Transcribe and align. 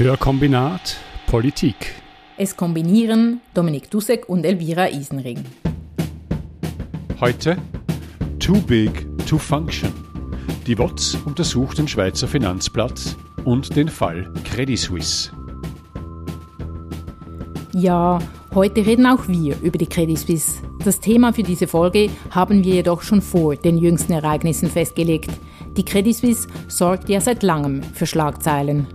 Hörkombinat 0.00 0.96
Politik. 1.26 1.92
Es 2.38 2.56
kombinieren 2.56 3.42
Dominik 3.52 3.90
Dussek 3.90 4.30
und 4.30 4.46
Elvira 4.46 4.88
Isenring. 4.88 5.44
Heute 7.20 7.58
Too 8.38 8.62
Big 8.62 9.06
to 9.26 9.36
Function. 9.36 9.92
Die 10.66 10.78
WOTS 10.78 11.18
untersucht 11.26 11.76
den 11.76 11.86
Schweizer 11.86 12.26
Finanzplatz 12.26 13.14
und 13.44 13.76
den 13.76 13.90
Fall 13.90 14.32
Credit 14.50 14.78
Suisse. 14.78 15.32
Ja, 17.74 18.20
heute 18.54 18.86
reden 18.86 19.04
auch 19.04 19.28
wir 19.28 19.60
über 19.60 19.76
die 19.76 19.86
Credit 19.86 20.18
Suisse. 20.18 20.62
Das 20.82 20.98
Thema 21.00 21.34
für 21.34 21.42
diese 21.42 21.66
Folge 21.66 22.08
haben 22.30 22.64
wir 22.64 22.76
jedoch 22.76 23.02
schon 23.02 23.20
vor 23.20 23.54
den 23.54 23.76
jüngsten 23.76 24.14
Ereignissen 24.14 24.70
festgelegt. 24.70 25.28
Die 25.76 25.84
Credit 25.84 26.16
Suisse 26.16 26.48
sorgt 26.68 27.10
ja 27.10 27.20
seit 27.20 27.42
langem 27.42 27.82
für 27.82 28.06
Schlagzeilen. 28.06 28.86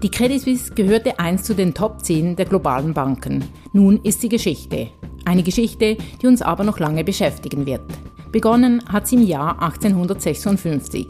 Die 0.00 0.12
Credit 0.12 0.40
Suisse 0.40 0.72
gehörte 0.74 1.18
einst 1.18 1.44
zu 1.44 1.56
den 1.56 1.74
Top 1.74 2.04
10 2.04 2.36
der 2.36 2.46
globalen 2.46 2.94
Banken. 2.94 3.44
Nun 3.72 3.98
ist 4.04 4.20
sie 4.20 4.28
Geschichte. 4.28 4.90
Eine 5.24 5.42
Geschichte, 5.42 5.96
die 6.22 6.26
uns 6.28 6.40
aber 6.40 6.62
noch 6.62 6.78
lange 6.78 7.02
beschäftigen 7.02 7.66
wird. 7.66 7.82
Begonnen 8.30 8.80
hat 8.88 9.08
sie 9.08 9.16
im 9.16 9.26
Jahr 9.26 9.60
1856. 9.60 11.08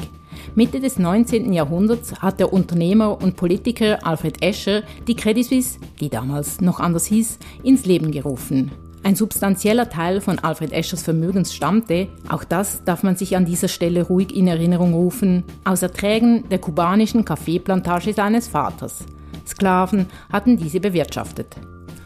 Mitte 0.55 0.81
des 0.81 0.99
19. 0.99 1.53
Jahrhunderts 1.53 2.15
hat 2.23 2.41
der 2.41 2.51
Unternehmer 2.51 3.21
und 3.21 3.37
Politiker 3.37 4.07
Alfred 4.07 4.43
Escher 4.43 4.83
die 5.07 5.17
Credit 5.17 5.45
Suisse, 5.45 5.79
die 6.01 6.09
damals 6.09 6.63
noch 6.63 6.81
anders 6.81 7.05
hieß, 7.05 7.39
ins 7.63 7.85
Leben 7.85 8.11
gerufen. 8.11 8.71
Ein 9.09 9.17
substanzieller 9.17 9.89
Teil 9.89 10.21
von 10.21 10.39
Alfred 10.39 10.71
Eschers 10.71 11.03
Vermögens 11.03 11.55
stammte, 11.55 12.09
auch 12.29 12.45
das 12.45 12.85
darf 12.85 13.03
man 13.03 13.17
sich 13.17 13.37
an 13.37 13.47
dieser 13.47 13.69
Stelle 13.69 14.03
ruhig 14.03 14.37
in 14.37 14.47
Erinnerung 14.47 14.93
rufen, 14.93 15.45
aus 15.65 15.81
Erträgen 15.81 16.47
der 16.51 16.59
kubanischen 16.59 17.25
Kaffeeplantage 17.25 18.13
seines 18.13 18.49
Vaters. 18.49 19.07
Sklaven 19.47 20.11
hatten 20.31 20.59
diese 20.59 20.81
bewirtschaftet. 20.81 21.57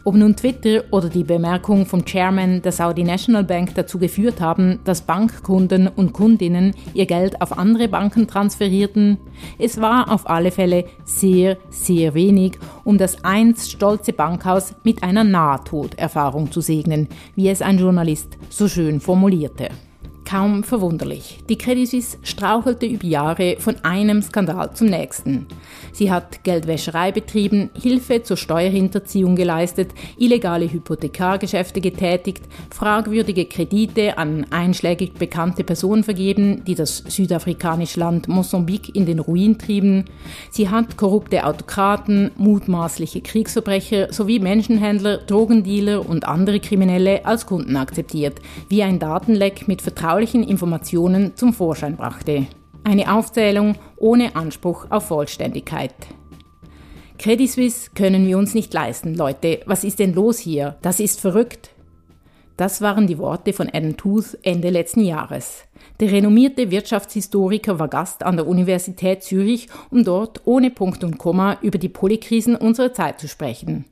Ob 0.05 0.15
nun 0.15 0.35
Twitter 0.35 0.83
oder 0.91 1.07
die 1.07 1.23
Bemerkung 1.23 1.85
vom 1.85 2.03
Chairman 2.03 2.61
der 2.61 2.73
Saudi 2.73 3.05
National 3.05 3.45
Bank 3.45 3.73
dazu 3.75 3.97
geführt 3.97 4.41
haben, 4.41 4.79
dass 4.83 5.03
Bankkunden 5.03 5.87
und 5.87 6.11
Kundinnen 6.11 6.75
ihr 6.93 7.05
Geld 7.05 7.41
auf 7.41 7.57
andere 7.57 7.87
Banken 7.87 8.27
transferierten, 8.27 9.17
es 9.57 9.79
war 9.79 10.11
auf 10.11 10.29
alle 10.29 10.51
Fälle 10.51 10.83
sehr, 11.05 11.57
sehr 11.69 12.13
wenig, 12.15 12.59
um 12.83 12.97
das 12.97 13.23
einst 13.23 13.71
stolze 13.71 14.11
Bankhaus 14.11 14.75
mit 14.83 15.03
einer 15.03 15.23
Nahtoderfahrung 15.23 16.51
zu 16.51 16.59
segnen, 16.59 17.07
wie 17.37 17.47
es 17.47 17.61
ein 17.61 17.79
Journalist 17.79 18.37
so 18.49 18.67
schön 18.67 18.99
formulierte. 18.99 19.69
Kaum 20.25 20.63
verwunderlich. 20.63 21.39
Die 21.49 21.57
Credit 21.57 21.87
Suisse 21.87 22.17
strauchelte 22.23 22.85
über 22.85 23.05
Jahre 23.05 23.57
von 23.59 23.75
einem 23.83 24.21
Skandal 24.21 24.73
zum 24.73 24.87
nächsten. 24.87 25.47
Sie 25.91 26.11
hat 26.11 26.43
Geldwäscherei 26.43 27.11
betrieben, 27.11 27.69
Hilfe 27.79 28.23
zur 28.23 28.37
Steuerhinterziehung 28.37 29.35
geleistet, 29.35 29.91
illegale 30.17 30.71
Hypothekargeschäfte 30.71 31.81
getätigt, 31.81 32.43
fragwürdige 32.71 33.45
Kredite 33.45 34.17
an 34.17 34.45
einschlägig 34.49 35.13
bekannte 35.13 35.63
Personen 35.63 36.03
vergeben, 36.03 36.63
die 36.65 36.75
das 36.75 37.03
südafrikanische 37.07 37.99
Land 37.99 38.27
Mosambik 38.27 38.95
in 38.95 39.05
den 39.05 39.19
Ruin 39.19 39.57
trieben. 39.57 40.05
Sie 40.49 40.69
hat 40.69 40.97
korrupte 40.97 41.45
Autokraten, 41.45 42.31
mutmaßliche 42.37 43.21
Kriegsverbrecher 43.21 44.11
sowie 44.11 44.39
Menschenhändler, 44.39 45.17
Drogendealer 45.17 46.07
und 46.07 46.27
andere 46.27 46.59
Kriminelle 46.59 47.25
als 47.25 47.45
Kunden 47.45 47.75
akzeptiert, 47.75 48.39
wie 48.69 48.83
ein 48.83 48.99
Datenleck 48.99 49.67
mit 49.67 49.81
vertraulichen 50.23 50.43
Informationen 50.43 51.35
zum 51.35 51.53
Vorschein 51.53 51.97
brachte. 51.97 52.47
Eine 52.85 53.13
Aufzählung 53.13 53.75
ohne 53.97 54.35
Anspruch 54.37 54.87
auf 54.89 55.07
Vollständigkeit. 55.07 55.93
Credit 57.19 57.49
Suisse 57.49 57.91
können 57.93 58.25
wir 58.25 58.37
uns 58.37 58.53
nicht 58.53 58.73
leisten, 58.73 59.15
Leute. 59.15 59.59
Was 59.65 59.83
ist 59.83 59.99
denn 59.99 60.13
los 60.13 60.39
hier? 60.39 60.77
Das 60.81 61.01
ist 61.01 61.19
verrückt. 61.19 61.71
Das 62.55 62.81
waren 62.81 63.07
die 63.07 63.17
Worte 63.17 63.51
von 63.51 63.67
Adam 63.73 63.97
Tooth 63.97 64.37
Ende 64.43 64.69
letzten 64.69 65.03
Jahres. 65.03 65.63
Der 65.99 66.11
renommierte 66.11 66.71
Wirtschaftshistoriker 66.71 67.79
war 67.79 67.89
Gast 67.89 68.23
an 68.23 68.37
der 68.37 68.47
Universität 68.47 69.23
Zürich, 69.23 69.67
um 69.89 70.05
dort 70.05 70.41
ohne 70.45 70.69
Punkt 70.69 71.03
und 71.03 71.17
Komma 71.17 71.57
über 71.61 71.77
die 71.77 71.89
Polykrisen 71.89 72.55
unserer 72.55 72.93
Zeit 72.93 73.19
zu 73.19 73.27
sprechen 73.27 73.85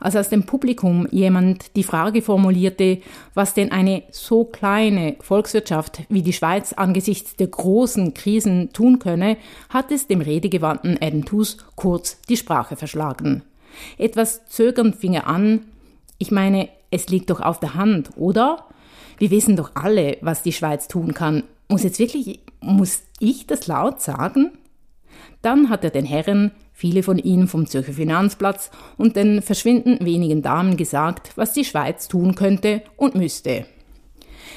als 0.00 0.16
aus 0.16 0.28
dem 0.28 0.44
Publikum 0.44 1.06
jemand 1.10 1.76
die 1.76 1.82
Frage 1.82 2.22
formulierte, 2.22 2.98
was 3.34 3.54
denn 3.54 3.72
eine 3.72 4.02
so 4.10 4.44
kleine 4.44 5.16
Volkswirtschaft 5.20 6.02
wie 6.08 6.22
die 6.22 6.32
Schweiz 6.32 6.72
angesichts 6.72 7.36
der 7.36 7.48
großen 7.48 8.14
Krisen 8.14 8.72
tun 8.72 8.98
könne, 8.98 9.36
hat 9.68 9.90
es 9.90 10.06
dem 10.06 10.20
redegewandten 10.20 10.98
Adam 11.00 11.24
Tooze 11.24 11.58
kurz 11.76 12.20
die 12.28 12.36
Sprache 12.36 12.76
verschlagen. 12.76 13.42
Etwas 13.98 14.46
zögernd 14.46 14.96
fing 14.96 15.14
er 15.14 15.26
an, 15.26 15.66
ich 16.18 16.30
meine, 16.30 16.68
es 16.90 17.08
liegt 17.08 17.30
doch 17.30 17.40
auf 17.40 17.58
der 17.58 17.74
Hand, 17.74 18.10
oder? 18.16 18.66
Wir 19.18 19.30
wissen 19.30 19.56
doch 19.56 19.72
alle, 19.74 20.18
was 20.20 20.42
die 20.42 20.52
Schweiz 20.52 20.88
tun 20.88 21.14
kann. 21.14 21.44
Muss 21.68 21.82
jetzt 21.82 21.98
wirklich, 21.98 22.40
muss 22.60 23.02
ich 23.18 23.46
das 23.46 23.66
laut 23.66 24.00
sagen? 24.00 24.52
Dann 25.42 25.68
hat 25.68 25.84
er 25.84 25.90
den 25.90 26.06
Herren 26.06 26.52
viele 26.72 27.02
von 27.02 27.18
ihnen 27.18 27.48
vom 27.48 27.66
Zürcher 27.66 27.92
Finanzplatz 27.92 28.70
und 28.96 29.16
den 29.16 29.42
verschwindend 29.42 30.04
wenigen 30.04 30.42
Damen 30.42 30.76
gesagt, 30.76 31.32
was 31.36 31.52
die 31.52 31.64
Schweiz 31.64 32.08
tun 32.08 32.34
könnte 32.34 32.82
und 32.96 33.14
müsste. 33.14 33.66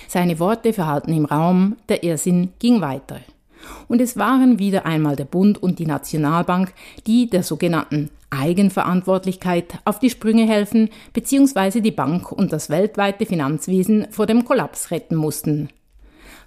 Seine 0.08 0.40
Worte 0.40 0.74
verhalten 0.74 1.14
im 1.14 1.26
Raum, 1.26 1.76
der 1.90 2.04
Irrsinn 2.04 2.54
ging 2.60 2.82
weiter. 2.82 3.20
Und 3.88 4.00
es 4.00 4.18
waren 4.18 4.60
wieder 4.60 4.86
einmal 4.86 5.16
der 5.16 5.26
Bund 5.26 5.62
und 5.62 5.80
die 5.80 5.88
Nationalbank, 5.88 6.74
die 7.08 7.30
der 7.30 7.42
sogenannten 7.42 8.12
Eigenverantwortlichkeit 8.30 9.80
auf 9.86 10.00
die 10.00 10.10
Sprünge 10.10 10.48
helfen 10.48 10.90
bzw. 11.14 11.82
die 11.82 11.92
Bank 11.92 12.32
und 12.32 12.54
das 12.54 12.70
weltweite 12.70 13.26
Finanzwesen 13.26 14.08
vor 14.12 14.28
dem 14.28 14.46
Kollaps 14.46 14.92
retten 14.92 15.16
mussten. 15.16 15.70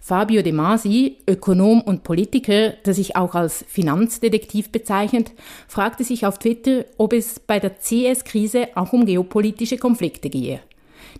Fabio 0.00 0.42
De 0.42 0.52
Masi, 0.52 1.18
Ökonom 1.28 1.80
und 1.80 2.02
Politiker, 2.02 2.70
der 2.84 2.94
sich 2.94 3.16
auch 3.16 3.34
als 3.34 3.64
Finanzdetektiv 3.68 4.70
bezeichnet, 4.70 5.32
fragte 5.66 6.04
sich 6.04 6.24
auf 6.24 6.38
Twitter, 6.38 6.84
ob 6.96 7.12
es 7.12 7.40
bei 7.40 7.58
der 7.58 7.78
CS-Krise 7.78 8.68
auch 8.74 8.92
um 8.92 9.06
geopolitische 9.06 9.76
Konflikte 9.76 10.30
gehe. 10.30 10.60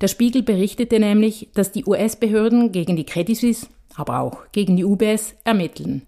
Der 0.01 0.09
Spiegel 0.09 0.43
berichtete 0.43 1.01
nämlich, 1.01 1.49
dass 1.55 1.73
die 1.73 1.85
US-Behörden 1.85 2.73
gegen 2.73 2.97
die 2.97 3.07
Credit 3.07 3.37
Suisse, 3.37 3.67
aber 3.97 4.21
auch 4.21 4.51
gegen 4.53 4.77
die 4.77 4.85
UBS 4.85 5.35
ermitteln. 5.45 6.03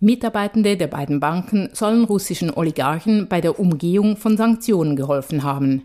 Mitarbeitende 0.00 0.76
der 0.76 0.88
beiden 0.88 1.20
Banken 1.20 1.68
sollen 1.72 2.04
russischen 2.04 2.50
Oligarchen 2.50 3.28
bei 3.28 3.40
der 3.40 3.60
Umgehung 3.60 4.16
von 4.16 4.36
Sanktionen 4.36 4.96
geholfen 4.96 5.42
haben. 5.42 5.82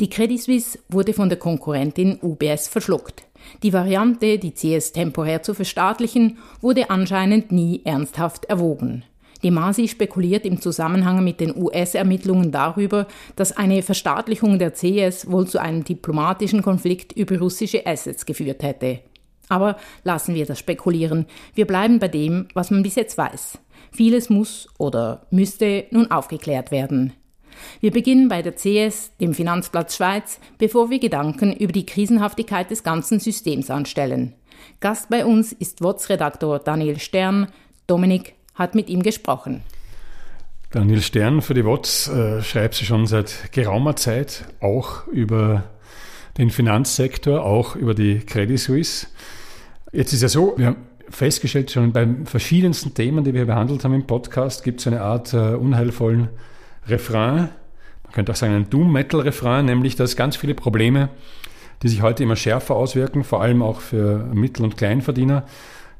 Die 0.00 0.10
Credit 0.10 0.42
Suisse 0.42 0.78
wurde 0.88 1.14
von 1.14 1.28
der 1.28 1.38
Konkurrentin 1.38 2.18
UBS 2.20 2.68
verschluckt. 2.68 3.24
Die 3.62 3.72
Variante, 3.72 4.38
die 4.38 4.52
CS 4.52 4.92
temporär 4.92 5.42
zu 5.42 5.54
verstaatlichen, 5.54 6.38
wurde 6.60 6.90
anscheinend 6.90 7.52
nie 7.52 7.82
ernsthaft 7.84 8.46
erwogen. 8.46 9.04
De 9.42 9.50
Masi 9.50 9.86
spekuliert 9.86 10.44
im 10.44 10.60
Zusammenhang 10.60 11.22
mit 11.22 11.40
den 11.40 11.56
US-Ermittlungen 11.56 12.50
darüber, 12.50 13.06
dass 13.36 13.56
eine 13.56 13.82
Verstaatlichung 13.82 14.58
der 14.58 14.72
CS 14.72 15.30
wohl 15.30 15.46
zu 15.46 15.60
einem 15.60 15.84
diplomatischen 15.84 16.62
Konflikt 16.62 17.12
über 17.12 17.38
russische 17.38 17.86
Assets 17.86 18.26
geführt 18.26 18.62
hätte. 18.62 19.00
Aber 19.48 19.76
lassen 20.02 20.34
wir 20.34 20.46
das 20.46 20.58
spekulieren. 20.58 21.26
Wir 21.54 21.66
bleiben 21.66 21.98
bei 21.98 22.08
dem, 22.08 22.48
was 22.54 22.70
man 22.70 22.82
bis 22.82 22.96
jetzt 22.96 23.16
weiß. 23.16 23.58
Vieles 23.92 24.30
muss 24.30 24.68
oder 24.78 25.26
müsste 25.30 25.84
nun 25.90 26.10
aufgeklärt 26.10 26.70
werden. 26.70 27.12
Wir 27.80 27.90
beginnen 27.90 28.28
bei 28.28 28.42
der 28.42 28.54
CS, 28.54 29.12
dem 29.20 29.34
Finanzplatz 29.34 29.96
Schweiz, 29.96 30.40
bevor 30.58 30.90
wir 30.90 30.98
Gedanken 30.98 31.52
über 31.52 31.72
die 31.72 31.86
Krisenhaftigkeit 31.86 32.70
des 32.70 32.82
ganzen 32.82 33.20
Systems 33.20 33.70
anstellen. 33.70 34.34
Gast 34.80 35.08
bei 35.08 35.24
uns 35.24 35.52
ist 35.52 35.82
WOTS-Redaktor 35.82 36.58
Daniel 36.58 36.98
Stern. 36.98 37.48
Dominik 37.86 38.34
hat 38.54 38.74
mit 38.74 38.88
ihm 38.88 39.02
gesprochen. 39.02 39.62
Daniel 40.70 41.00
Stern 41.00 41.42
für 41.42 41.54
die 41.54 41.64
WOTS 41.64 42.08
äh, 42.08 42.42
schreibt 42.42 42.74
sie 42.74 42.84
schon 42.84 43.06
seit 43.06 43.52
geraumer 43.52 43.96
Zeit 43.96 44.44
auch 44.60 45.06
über 45.06 45.64
den 46.38 46.50
Finanzsektor, 46.50 47.44
auch 47.44 47.76
über 47.76 47.94
die 47.94 48.18
Credit 48.18 48.58
Suisse. 48.58 49.06
Jetzt 49.92 50.12
ist 50.12 50.22
ja 50.22 50.28
so, 50.28 50.54
wir 50.56 50.66
haben 50.66 50.76
festgestellt, 51.08 51.70
schon 51.70 51.92
bei 51.92 52.06
verschiedensten 52.24 52.94
Themen, 52.94 53.24
die 53.24 53.32
wir 53.32 53.46
behandelt 53.46 53.84
haben 53.84 53.94
im 53.94 54.06
Podcast, 54.06 54.64
gibt 54.64 54.80
es 54.80 54.86
eine 54.86 55.00
Art 55.00 55.32
äh, 55.32 55.54
unheilvollen 55.54 56.28
Refrain, 56.88 57.48
man 58.04 58.12
könnte 58.12 58.32
auch 58.32 58.36
sagen 58.36 58.54
ein 58.54 58.70
Doom-Metal-Refrain, 58.70 59.64
nämlich 59.64 59.96
dass 59.96 60.16
ganz 60.16 60.36
viele 60.36 60.54
Probleme, 60.54 61.08
die 61.82 61.88
sich 61.88 62.02
heute 62.02 62.22
immer 62.22 62.36
schärfer 62.36 62.76
auswirken, 62.76 63.24
vor 63.24 63.42
allem 63.42 63.62
auch 63.62 63.80
für 63.80 64.18
Mittel- 64.32 64.64
und 64.64 64.76
Kleinverdiener, 64.76 65.44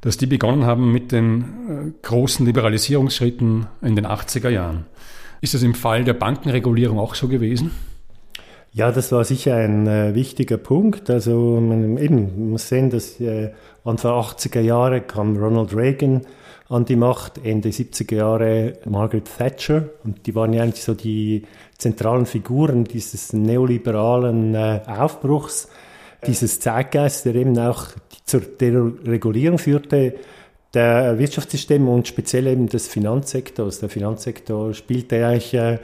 dass 0.00 0.16
die 0.16 0.26
begonnen 0.26 0.64
haben 0.64 0.92
mit 0.92 1.12
den 1.12 1.42
äh, 1.42 2.06
großen 2.06 2.46
Liberalisierungsschritten 2.46 3.66
in 3.82 3.96
den 3.96 4.06
80er 4.06 4.48
Jahren. 4.48 4.86
Ist 5.40 5.54
das 5.54 5.62
im 5.62 5.74
Fall 5.74 6.04
der 6.04 6.14
Bankenregulierung 6.14 6.98
auch 6.98 7.14
so 7.14 7.28
gewesen? 7.28 7.72
Ja, 8.72 8.92
das 8.92 9.10
war 9.10 9.24
sicher 9.24 9.56
ein 9.56 9.86
äh, 9.86 10.14
wichtiger 10.14 10.58
Punkt. 10.58 11.08
Also 11.10 11.60
man, 11.60 11.96
eben, 11.96 12.38
man 12.38 12.50
muss 12.50 12.68
sehen, 12.68 12.90
dass 12.90 13.18
äh, 13.20 13.52
Anfang 13.84 14.12
80er 14.12 14.60
Jahre 14.60 15.00
kam 15.00 15.36
Ronald 15.36 15.74
Reagan 15.74 16.22
an 16.68 16.84
die 16.84 16.96
Macht, 16.96 17.38
Ende 17.44 17.68
70er 17.68 18.16
Jahre 18.16 18.72
Margaret 18.86 19.28
Thatcher. 19.38 19.84
Und 20.04 20.26
die 20.26 20.34
waren 20.34 20.52
ja 20.52 20.62
eigentlich 20.62 20.82
so 20.82 20.94
die 20.94 21.42
zentralen 21.78 22.26
Figuren 22.26 22.84
dieses 22.84 23.32
neoliberalen 23.32 24.54
äh, 24.54 24.80
Aufbruchs, 24.86 25.68
dieses 26.26 26.58
Zeitgeist, 26.60 27.24
der 27.24 27.36
eben 27.36 27.58
auch 27.58 27.88
zur 28.24 28.40
Deregulierung 28.40 29.58
führte 29.58 30.14
der 30.76 31.18
Wirtschaftssysteme 31.18 31.90
und 31.90 32.06
speziell 32.06 32.46
eben 32.48 32.68
des 32.68 32.86
Finanzsektors. 32.86 33.80
Der 33.80 33.88
Finanzsektor 33.88 34.74
spielte 34.74 35.26
eigentlich 35.26 35.54
äh, 35.54 35.78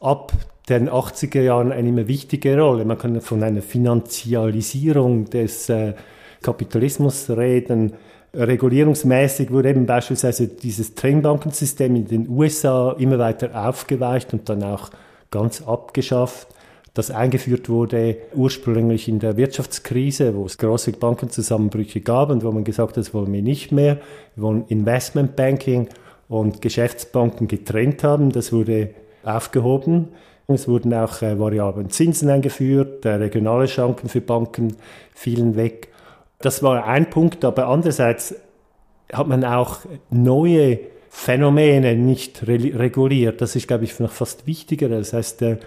ab 0.00 0.32
den 0.68 0.90
80er 0.90 1.40
Jahren 1.40 1.72
eine 1.72 1.88
immer 1.88 2.06
wichtige 2.08 2.60
Rolle. 2.60 2.84
Man 2.84 2.98
kann 2.98 3.20
von 3.22 3.42
einer 3.42 3.62
Finanzialisierung 3.62 5.30
des 5.30 5.70
äh, 5.70 5.94
Kapitalismus 6.42 7.30
reden. 7.30 7.94
Regulierungsmäßig 8.34 9.50
wurde 9.50 9.70
eben 9.70 9.86
beispielsweise 9.86 10.48
dieses 10.48 10.94
Trennbankensystem 10.94 11.94
in 11.96 12.06
den 12.06 12.28
USA 12.28 12.92
immer 12.98 13.18
weiter 13.18 13.68
aufgeweicht 13.68 14.32
und 14.32 14.48
dann 14.48 14.62
auch 14.62 14.90
ganz 15.30 15.62
abgeschafft 15.62 16.48
das 16.94 17.10
eingeführt 17.10 17.70
wurde 17.70 18.18
ursprünglich 18.34 19.08
in 19.08 19.18
der 19.18 19.38
Wirtschaftskrise, 19.38 20.34
wo 20.34 20.44
es 20.44 20.58
große 20.58 20.92
Bankenzusammenbrüche 20.92 22.02
gab 22.02 22.28
und 22.30 22.44
wo 22.44 22.52
man 22.52 22.64
gesagt 22.64 22.90
hat, 22.90 22.96
das 22.98 23.14
wollen 23.14 23.32
wir 23.32 23.42
nicht 23.42 23.72
mehr. 23.72 23.98
Wir 24.34 24.44
wollen 24.44 24.64
Investmentbanking 24.68 25.88
und 26.28 26.60
Geschäftsbanken 26.60 27.48
getrennt 27.48 28.04
haben. 28.04 28.30
Das 28.30 28.52
wurde 28.52 28.90
aufgehoben. 29.24 30.08
Es 30.48 30.68
wurden 30.68 30.92
auch 30.92 31.22
äh, 31.22 31.38
variablen 31.38 31.88
Zinsen 31.88 32.28
eingeführt, 32.28 33.06
äh, 33.06 33.14
regionale 33.14 33.68
Schranken 33.68 34.10
für 34.10 34.20
Banken 34.20 34.76
fielen 35.14 35.56
weg. 35.56 35.88
Das 36.42 36.62
war 36.62 36.84
ein 36.84 37.08
Punkt, 37.08 37.44
aber 37.44 37.68
andererseits 37.68 38.34
hat 39.12 39.28
man 39.28 39.44
auch 39.44 39.78
neue 40.10 40.80
Phänomene 41.08 41.94
nicht 41.94 42.46
re 42.48 42.58
reguliert. 42.78 43.40
Das 43.40 43.54
ist, 43.54 43.68
glaube 43.68 43.84
ich, 43.84 43.98
noch 44.00 44.10
fast 44.10 44.46
wichtiger. 44.46 44.88
Das 44.88 45.12
heißt, 45.12 45.42
äh, 45.42 45.58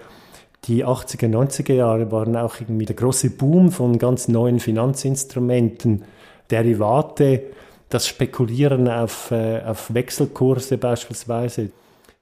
die 0.64 0.84
80er, 0.84 1.28
90er 1.28 1.72
Jahre 1.72 2.12
waren 2.12 2.36
auch 2.36 2.60
irgendwie 2.60 2.84
der 2.84 2.96
große 2.96 3.30
Boom 3.30 3.70
von 3.70 3.98
ganz 3.98 4.28
neuen 4.28 4.60
Finanzinstrumenten, 4.60 6.04
Derivate, 6.50 7.44
das 7.88 8.06
Spekulieren 8.06 8.88
auf, 8.88 9.30
äh, 9.30 9.62
auf 9.62 9.94
Wechselkurse 9.94 10.76
beispielsweise. 10.76 11.70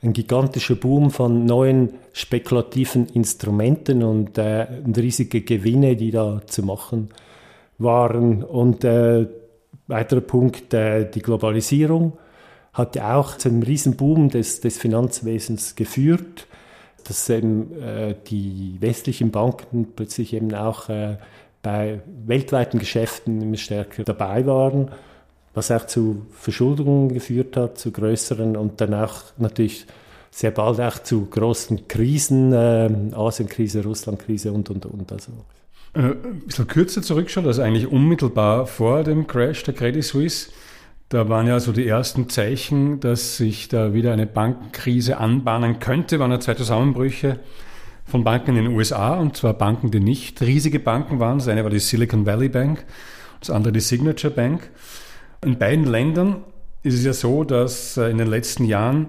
Ein 0.02 0.12
gigantischer 0.12 0.76
Boom 0.76 1.10
von 1.10 1.46
neuen 1.46 1.94
spekulativen 2.12 3.08
Instrumenten 3.08 4.02
und, 4.02 4.36
äh, 4.38 4.66
und 4.84 4.96
riesige 4.98 5.40
Gewinne, 5.40 5.96
die 5.96 6.10
da 6.10 6.42
zu 6.46 6.62
machen 6.62 7.08
waren. 7.78 8.42
Und 8.42 8.84
äh, 8.84 9.26
weiterer 9.86 10.20
Punkt, 10.20 10.72
äh, 10.74 11.10
die 11.10 11.20
Globalisierung 11.20 12.18
hat 12.72 12.96
ja 12.96 13.16
auch 13.16 13.36
zu 13.38 13.48
einem 13.48 13.62
riesen 13.62 13.96
Boom 13.96 14.30
des, 14.30 14.60
des 14.60 14.78
Finanzwesens 14.78 15.76
geführt 15.76 16.46
dass 17.04 17.28
eben 17.28 17.80
äh, 17.80 18.14
die 18.26 18.76
westlichen 18.80 19.30
Banken 19.30 19.92
plötzlich 19.94 20.32
eben 20.32 20.52
auch 20.54 20.88
äh, 20.88 21.18
bei 21.62 22.00
weltweiten 22.26 22.78
Geschäften 22.78 23.40
immer 23.40 23.56
stärker 23.56 24.04
dabei 24.04 24.44
waren, 24.46 24.90
was 25.54 25.70
auch 25.70 25.86
zu 25.86 26.26
Verschuldungen 26.32 27.10
geführt 27.10 27.56
hat, 27.56 27.78
zu 27.78 27.92
größeren 27.92 28.56
und 28.56 28.80
dann 28.80 28.94
auch 28.94 29.22
natürlich 29.38 29.86
sehr 30.30 30.50
bald 30.50 30.80
auch 30.80 30.98
zu 30.98 31.26
großen 31.26 31.86
Krisen, 31.86 32.52
äh, 32.52 32.90
Asienkrise, 33.14 33.84
Russlandkrise 33.84 34.52
und, 34.52 34.68
und, 34.70 34.84
und. 34.86 35.12
Also. 35.12 35.32
Äh, 35.94 36.00
ein 36.00 36.42
bisschen 36.46 36.66
kürzer 36.66 37.02
zurückschauen, 37.02 37.46
also 37.46 37.62
eigentlich 37.62 37.86
unmittelbar 37.86 38.66
vor 38.66 39.04
dem 39.04 39.26
Crash 39.26 39.62
der 39.62 39.74
Credit 39.74 40.04
Suisse 40.04 40.50
da 41.14 41.28
waren 41.28 41.46
ja 41.46 41.60
so 41.60 41.72
die 41.72 41.86
ersten 41.86 42.28
Zeichen, 42.28 42.98
dass 42.98 43.36
sich 43.36 43.68
da 43.68 43.94
wieder 43.94 44.12
eine 44.12 44.26
Bankenkrise 44.26 45.18
anbahnen 45.18 45.78
könnte. 45.78 46.18
Waren 46.18 46.32
ja 46.32 46.40
zwei 46.40 46.54
Zusammenbrüche 46.54 47.38
von 48.04 48.24
Banken 48.24 48.56
in 48.56 48.64
den 48.64 48.74
USA 48.74 49.14
und 49.14 49.36
zwar 49.36 49.54
Banken, 49.54 49.90
die 49.90 50.00
nicht 50.00 50.40
riesige 50.42 50.80
Banken 50.80 51.20
waren. 51.20 51.38
Das 51.38 51.46
eine 51.46 51.62
war 51.62 51.70
die 51.70 51.78
Silicon 51.78 52.26
Valley 52.26 52.48
Bank, 52.48 52.84
das 53.38 53.50
andere 53.50 53.72
die 53.72 53.80
Signature 53.80 54.32
Bank. 54.32 54.70
In 55.44 55.58
beiden 55.58 55.84
Ländern 55.84 56.42
ist 56.82 56.94
es 56.94 57.04
ja 57.04 57.12
so, 57.12 57.44
dass 57.44 57.96
äh, 57.96 58.10
in 58.10 58.18
den 58.18 58.28
letzten 58.28 58.64
Jahren 58.64 59.08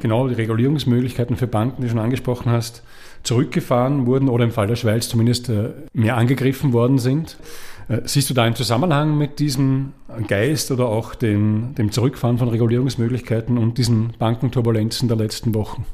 genau 0.00 0.28
die 0.28 0.34
Regulierungsmöglichkeiten 0.34 1.36
für 1.36 1.46
Banken, 1.46 1.80
die 1.80 1.86
du 1.86 1.90
schon 1.92 2.00
angesprochen 2.00 2.52
hast, 2.52 2.82
zurückgefahren 3.26 4.06
wurden 4.06 4.28
oder 4.28 4.44
im 4.44 4.52
Fall 4.52 4.66
der 4.66 4.76
Schweiz 4.76 5.08
zumindest 5.08 5.48
äh, 5.48 5.70
mehr 5.92 6.16
angegriffen 6.16 6.72
worden 6.72 6.98
sind. 6.98 7.36
Äh, 7.88 8.00
siehst 8.04 8.30
du 8.30 8.34
da 8.34 8.44
einen 8.44 8.56
Zusammenhang 8.56 9.16
mit 9.18 9.38
diesem 9.38 9.92
Geist 10.28 10.70
oder 10.70 10.86
auch 10.86 11.14
dem, 11.14 11.74
dem 11.76 11.92
Zurückfahren 11.92 12.38
von 12.38 12.48
Regulierungsmöglichkeiten 12.48 13.58
und 13.58 13.78
diesen 13.78 14.14
Bankenturbulenzen 14.18 15.08
der 15.08 15.16
letzten 15.16 15.54
Wochen? 15.54 15.84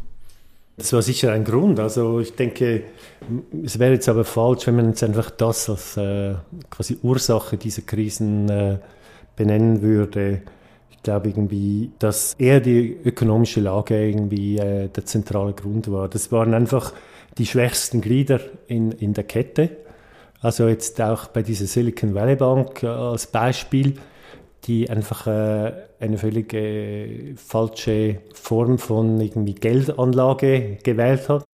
Das 0.76 0.93
war 0.93 1.02
sicher 1.02 1.32
ein 1.32 1.44
Grund. 1.44 1.79
Also 1.79 2.20
ich 2.20 2.34
denke, 2.34 2.84
es 3.62 3.78
wäre 3.78 3.93
jetzt 3.93 4.08
aber 4.08 4.25
falsch, 4.25 4.67
wenn 4.67 4.76
man 4.76 4.88
jetzt 4.88 5.02
einfach 5.02 5.31
das 5.31 5.69
als 5.69 5.96
äh, 5.96 6.35
quasi 6.70 6.99
Ursache 7.02 7.56
dieser 7.56 7.82
Krisen 7.82 8.49
äh, 8.49 8.78
benennen 9.37 9.82
würde. 9.82 10.43
Ich 10.90 11.02
glaube 11.02 11.28
irgendwie, 11.28 11.90
dass 11.99 12.35
eher 12.38 12.61
die 12.61 12.96
ökonomische 13.05 13.61
Lage 13.61 14.08
irgendwie 14.08 14.58
äh, 14.58 14.88
der 14.88 15.05
zentrale 15.05 15.52
Grund 15.52 15.90
war. 15.90 16.08
Das 16.08 16.32
waren 16.32 16.55
einfach 16.55 16.93
die 17.38 17.46
schwächsten 17.46 18.00
Glieder 18.00 18.40
in, 18.67 18.93
in 18.93 19.14
der 19.14 19.25
Kette. 19.25 19.70
Also 20.40 20.67
jetzt 20.69 21.00
auch 21.00 21.29
bei 21.29 21.43
dieser 21.43 21.67
Silicon 21.67 22.14
Valley 22.14 22.37
Bank 22.37 22.82
äh, 22.82 22.88
als 22.88 23.26
Beispiel, 23.26 23.94
die 24.64 24.88
einfach 24.90 25.26
äh, 25.26 25.73
eine 26.00 26.19
völlig 26.19 26.52
äh, 26.52 27.34
falsche 27.37 28.19
Form 28.34 28.79
von 28.79 29.20
irgendwie 29.20 29.55
Geldanlage 29.55 30.79
gewählt 30.82 31.29
hat. 31.29 31.44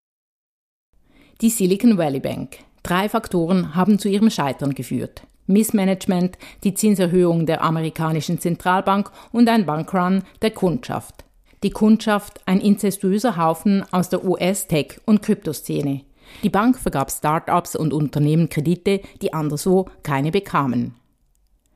Die 1.40 1.50
Silicon 1.50 1.98
Valley 1.98 2.20
Bank. 2.20 2.58
Drei 2.82 3.08
Faktoren 3.08 3.74
haben 3.74 3.98
zu 3.98 4.08
ihrem 4.08 4.30
Scheitern 4.30 4.74
geführt. 4.74 5.22
Missmanagement, 5.46 6.36
die 6.64 6.74
Zinserhöhung 6.74 7.46
der 7.46 7.62
amerikanischen 7.62 8.38
Zentralbank 8.38 9.10
und 9.32 9.48
ein 9.48 9.66
Bankrun 9.66 10.22
der 10.42 10.50
Kundschaft. 10.50 11.24
Die 11.64 11.70
Kundschaft, 11.70 12.40
ein 12.46 12.60
inzestuöser 12.60 13.36
Haufen 13.36 13.84
aus 13.90 14.08
der 14.08 14.24
US-Tech- 14.24 15.00
und 15.06 15.22
Kryptoszene. 15.22 16.02
Die 16.44 16.50
Bank 16.50 16.78
vergab 16.78 17.10
Start-ups 17.10 17.74
und 17.74 17.92
Unternehmen 17.92 18.48
Kredite, 18.48 19.00
die 19.22 19.32
anderswo 19.32 19.86
keine 20.04 20.30
bekamen. 20.30 20.94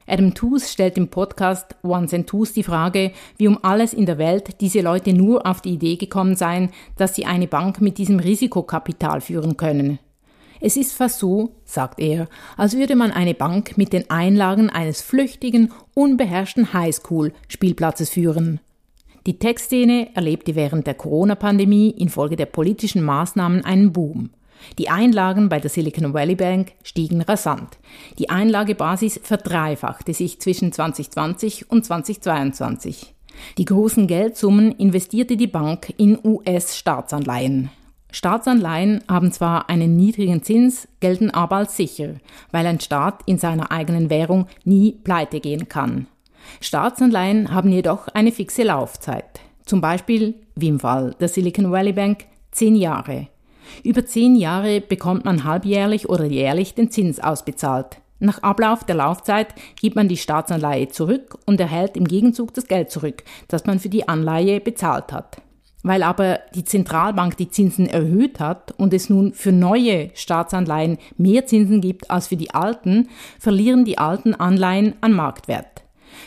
Adam 0.07 0.35
Tooze 0.35 0.69
stellt 0.69 0.99
im 0.99 1.09
Podcast 1.09 1.75
Once 1.83 2.15
and 2.15 2.29
Twos 2.29 2.53
die 2.53 2.63
Frage, 2.63 3.13
wie 3.39 3.49
um 3.49 3.59
alles 3.63 3.93
in 3.93 4.07
der 4.07 4.19
Welt 4.19 4.61
diese 4.61 4.83
Leute 4.83 5.13
nur 5.15 5.47
auf 5.47 5.61
die 5.63 5.75
Idee 5.75 5.97
gekommen 5.97 6.37
seien, 6.37 6.71
dass 6.97 7.17
sie 7.17 7.25
eine 7.25 7.49
Bank 7.49 7.81
mit 7.81 7.99
diesem 7.99 8.21
Risikokapital 8.21 9.21
führen 9.21 9.57
können. 9.57 9.99
Es 10.61 10.77
ist 10.77 10.93
fast 10.93 11.19
so, 11.19 11.57
sagt 11.65 11.99
er, 11.99 12.29
als 12.57 12.77
würde 12.77 12.95
man 12.95 13.11
eine 13.11 13.35
Bank 13.35 13.77
mit 13.79 13.93
den 13.93 14.11
Einlagen 14.11 14.71
eines 14.71 15.03
flüchtigen, 15.03 15.73
unbeherrschten 15.95 16.73
Highschool-Spielplatzes 16.73 18.11
führen. 18.11 18.61
Die 19.27 19.39
Tech-Szene 19.39 20.09
erlebte 20.15 20.57
während 20.57 20.87
der 20.87 20.95
Corona-Pandemie 20.95 21.91
infolge 21.91 22.35
der 22.35 22.47
politischen 22.47 23.03
Maßnahmen 23.03 23.65
einen 23.65 23.93
Boom. 23.93 24.31
Die 24.79 24.89
Einlagen 24.89 25.49
bei 25.49 25.61
der 25.61 25.71
Silicon 25.71 26.13
Valley 26.13 26.35
Bank 26.35 26.73
stiegen 26.83 27.21
rasant. 27.23 27.79
Die 28.19 28.31
Einlagebasis 28.31 29.21
verdreifachte 29.23 30.13
sich 30.13 30.41
zwischen 30.41 30.73
2020 30.73 31.71
und 31.71 31.85
2022. 31.85 33.15
Die 33.59 33.65
großen 33.65 34.07
Geldsummen 34.07 34.73
investierte 34.73 35.37
die 35.37 35.47
Bank 35.47 35.95
in 35.97 36.19
US-Staatsanleihen. 36.23 37.71
Staatsanleihen 38.11 39.03
haben 39.09 39.33
zwar 39.33 39.71
einen 39.71 39.97
niedrigen 39.97 40.43
Zins, 40.43 40.87
gelten 41.01 41.31
aber 41.31 41.57
als 41.57 41.77
sicher, 41.77 42.17
weil 42.51 42.67
ein 42.67 42.81
Staat 42.81 43.23
in 43.27 43.39
seiner 43.39 43.71
eigenen 43.71 44.11
Währung 44.11 44.47
nie 44.65 44.93
pleite 44.93 45.41
gehen 45.41 45.69
kann. 45.69 46.07
Staatsanleihen 46.61 47.53
haben 47.53 47.71
jedoch 47.71 48.09
eine 48.09 48.33
fixe 48.33 48.63
Laufzeit. 48.63 49.41
Zum 49.65 49.81
Beispiel, 49.81 50.35
wie 50.55 50.69
im 50.69 50.81
Fall 50.81 51.15
der 51.21 51.29
Silicon 51.29 51.71
Valley 51.71 51.93
Bank, 51.93 52.25
zehn 52.51 52.77
Jahre. 52.77 53.29
Über 53.85 54.05
zehn 54.05 54.37
Jahre 54.37 54.81
bekommt 54.81 55.25
man 55.25 55.45
halbjährlich 55.45 56.09
oder 56.09 56.25
jährlich 56.25 56.75
den 56.75 56.91
Zins 56.91 57.21
ausbezahlt. 57.21 57.99
Nach 58.19 58.43
Ablauf 58.43 58.85
der 58.85 58.95
Laufzeit 58.95 59.49
gibt 59.81 59.97
man 59.97 60.07
die 60.07 60.17
Staatsanleihe 60.17 60.89
zurück 60.89 61.39
und 61.45 61.59
erhält 61.59 61.97
im 61.97 62.07
Gegenzug 62.07 62.55
das 62.55 62.69
Geld 62.69 62.91
zurück, 62.91 63.25
das 63.49 63.67
man 63.67 63.81
für 63.81 63.89
die 63.89 64.09
Anleihe 64.09 64.61
bezahlt 64.61 65.13
hat. 65.13 65.43
Weil 65.83 66.05
aber 66.05 66.39
die 66.55 66.65
Zentralbank 66.65 67.37
die 67.37 67.51
Zinsen 67.51 67.89
erhöht 67.89 68.39
hat 68.39 68.73
und 68.79 68.95
es 68.95 69.11
nun 69.11 69.33
für 69.33 69.51
neue 69.51 70.11
Staatsanleihen 70.15 70.99
mehr 71.17 71.47
Zinsen 71.47 71.81
gibt 71.81 72.13
als 72.13 72.29
für 72.29 72.37
die 72.37 72.55
alten, 72.55 73.09
verlieren 73.41 73.85
die 73.85 73.99
alten 73.99 74.37
Anleihen 74.37 74.95
an 75.01 75.13
Marktwert. 75.13 75.82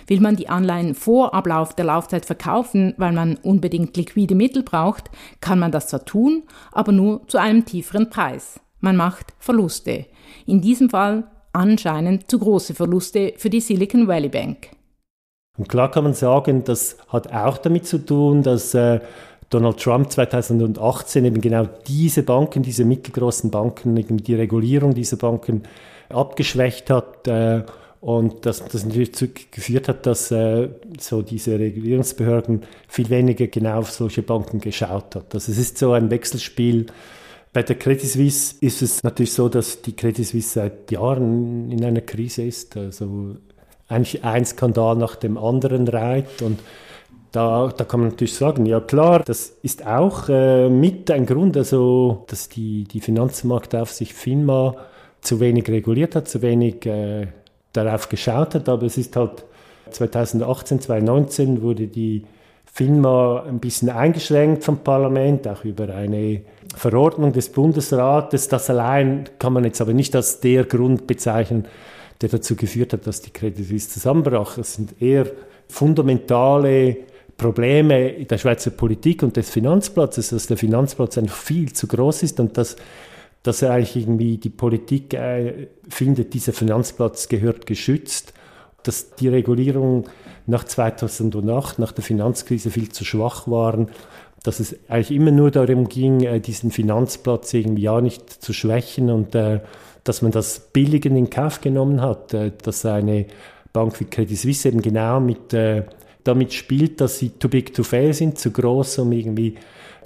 Will 0.08 0.22
man 0.22 0.36
die 0.36 0.50
Anleihen 0.50 0.96
vor 0.96 1.34
Ablauf 1.34 1.74
der 1.74 1.86
Laufzeit 1.86 2.26
verkaufen, 2.26 2.94
weil 2.98 3.12
man 3.12 3.38
unbedingt 3.38 3.96
liquide 3.98 4.36
Mittel 4.36 4.64
braucht, 4.64 5.10
kann 5.42 5.60
man 5.60 5.72
das 5.72 5.88
zwar 5.88 6.06
tun, 6.06 6.44
aber 6.72 6.92
nur 6.92 7.28
zu 7.28 7.38
einem 7.38 7.66
tieferen 7.66 8.10
Preis. 8.10 8.60
Man 8.80 8.96
macht 8.98 9.34
Verluste. 9.40 10.06
In 10.46 10.62
diesem 10.62 10.90
Fall 10.90 11.26
anscheinend 11.54 12.30
zu 12.30 12.40
große 12.40 12.74
Verluste 12.74 13.34
für 13.38 13.50
die 13.50 13.62
Silicon 13.62 14.08
Valley 14.08 14.30
Bank. 14.30 14.70
Und 15.58 15.70
klar 15.70 15.90
kann 15.90 16.04
man 16.04 16.14
sagen, 16.14 16.64
das 16.66 16.98
hat 17.08 17.32
auch 17.34 17.58
damit 17.58 17.88
zu 17.88 18.00
tun, 18.00 18.44
dass 18.44 18.74
äh, 18.74 19.00
Donald 19.50 19.80
Trump 19.80 20.12
2018 20.12 21.24
eben 21.24 21.40
genau 21.40 21.68
diese 21.88 22.24
Banken, 22.24 22.62
diese 22.62 22.84
mittelgroßen 22.84 23.52
Banken, 23.52 23.96
eben 23.96 24.18
die 24.18 24.36
Regulierung 24.36 24.94
dieser 24.94 25.18
Banken 25.18 25.64
abgeschwächt 26.10 26.90
hat 26.90 27.28
äh, 27.28 27.64
und 28.06 28.46
das, 28.46 28.64
das 28.64 28.86
natürlich 28.86 29.14
geführt 29.50 29.88
hat, 29.88 30.06
dass 30.06 30.30
äh, 30.30 30.70
so 31.00 31.24
diese 31.24 31.58
Regulierungsbehörden 31.58 32.62
viel 32.88 33.10
weniger 33.10 33.48
genau 33.48 33.80
auf 33.80 33.90
solche 33.90 34.22
Banken 34.22 34.60
geschaut 34.60 35.16
hat. 35.16 35.34
Also 35.34 35.52
es 35.52 35.58
ist 35.58 35.80
so 35.80 35.92
ein 35.94 36.12
Wechselspiel. 36.12 36.86
Bei 37.52 37.64
der 37.64 37.80
Credit 37.80 38.08
Suisse 38.08 38.58
ist 38.62 38.84
es 38.84 39.02
natürlich 39.02 39.34
so, 39.34 39.50
dass 39.50 39.82
die 39.82 39.96
Credit 39.96 40.24
Suisse 40.24 40.50
seit 40.50 40.92
Jahren 40.92 41.72
in 41.72 41.84
einer 41.84 42.02
Krise 42.02 42.44
ist. 42.44 42.78
Also 42.78 43.38
eigentlich 43.88 44.24
ein 44.24 44.46
Skandal 44.46 44.98
nach 44.98 45.16
dem 45.16 45.40
anderen 45.40 45.88
reiht 45.88 46.44
und 46.44 46.60
da, 47.32 47.74
da 47.76 47.86
kann 47.86 48.02
man 48.02 48.10
natürlich 48.10 48.36
sagen, 48.36 48.68
ja 48.68 48.82
klar, 48.82 49.24
das 49.26 49.58
ist 49.64 49.84
auch 49.84 50.30
äh, 50.30 50.70
mit 50.70 51.10
ein 51.10 51.26
Grund, 51.26 51.58
also 51.58 52.24
dass 52.28 52.50
die, 52.50 52.84
die 52.84 53.02
Finanzmarktaufsicht 53.02 54.14
FINMA 54.14 54.76
zu 55.22 55.40
wenig 55.40 55.68
reguliert 55.70 56.16
hat, 56.16 56.28
zu 56.28 56.44
wenig 56.44 56.86
äh, 56.86 57.30
darauf 57.76 58.10
geschaut 58.10 58.56
hat, 58.56 58.70
aber 58.70 58.84
es 58.84 58.98
ist 58.98 59.16
halt 59.16 59.46
2018, 59.92 60.82
2019 60.82 61.62
wurde 61.62 61.88
die 61.88 62.24
FINMA 62.76 63.44
ein 63.48 63.60
bisschen 63.60 63.90
eingeschränkt 63.90 64.64
vom 64.64 64.80
Parlament, 64.80 65.48
auch 65.48 65.64
über 65.64 65.94
eine 65.96 66.42
Verordnung 66.76 67.32
des 67.32 67.50
Bundesrates. 67.50 68.50
Das 68.50 68.70
allein 68.70 69.30
kann 69.40 69.54
man 69.54 69.64
jetzt 69.64 69.80
aber 69.80 69.94
nicht 69.94 70.14
als 70.16 70.42
der 70.42 70.66
Grund 70.66 71.08
bezeichnen, 71.08 71.66
der 72.22 72.30
dazu 72.30 72.56
geführt 72.56 72.92
hat, 72.92 73.08
dass 73.08 73.22
die 73.22 73.32
Credit 73.32 73.66
Suisse 73.66 73.90
zusammenbrach. 73.90 74.58
Es 74.58 74.74
sind 74.74 75.02
eher 75.02 75.28
fundamentale 75.70 76.98
Probleme 77.38 78.26
der 78.26 78.38
Schweizer 78.38 78.72
Politik 78.72 79.24
und 79.24 79.36
des 79.38 79.50
Finanzplatzes, 79.50 80.30
dass 80.30 80.48
der 80.48 80.58
Finanzplatz 80.58 81.18
einfach 81.18 81.36
viel 81.36 81.72
zu 81.74 81.88
groß 81.88 82.24
ist 82.24 82.40
und 82.40 82.58
dass, 82.58 82.76
dass 83.46 83.62
eigentlich 83.62 83.96
irgendwie 83.96 84.38
die 84.38 84.50
Politik 84.50 85.14
äh, 85.14 85.68
findet, 85.88 86.34
dieser 86.34 86.52
Finanzplatz 86.52 87.30
gehört 87.30 87.68
geschützt, 87.68 88.34
dass 88.82 89.14
die 89.16 89.28
Regulierung 89.28 90.06
nach 90.48 90.64
2008, 90.64 91.78
nach 91.78 91.92
der 91.92 92.04
Finanzkrise 92.04 92.72
viel 92.72 92.90
zu 92.90 93.06
schwach 93.06 93.48
waren, 93.48 93.90
dass 94.42 94.60
es 94.60 94.76
eigentlich 94.90 95.12
immer 95.12 95.30
nur 95.30 95.52
darum 95.52 95.90
ging, 95.90 96.22
äh, 96.22 96.40
diesen 96.40 96.72
Finanzplatz 96.72 97.54
irgendwie 97.54 97.84
ja 97.84 98.02
nicht 98.02 98.30
zu 98.30 98.52
schwächen 98.52 99.12
und 99.12 99.36
äh, 99.36 99.60
dass 100.04 100.24
man 100.24 100.32
das 100.32 100.60
billig 100.74 101.06
in 101.06 101.30
Kauf 101.30 101.62
genommen 101.62 102.02
hat, 102.02 102.34
äh, 102.34 102.52
dass 102.64 102.84
eine 102.84 103.28
Bank 103.74 104.00
wie 104.00 104.06
Credit 104.06 104.40
Suisse 104.40 104.68
eben 104.68 104.82
genau 104.82 105.20
mit 105.20 105.54
äh, 105.54 105.84
damit 106.24 106.52
spielt, 106.52 107.00
dass 107.00 107.20
sie 107.20 107.30
too 107.30 107.50
big 107.50 107.76
to 107.76 107.84
fail 107.84 108.12
sind, 108.12 108.40
zu 108.40 108.50
groß, 108.50 108.98
um 109.00 109.12
irgendwie 109.12 109.54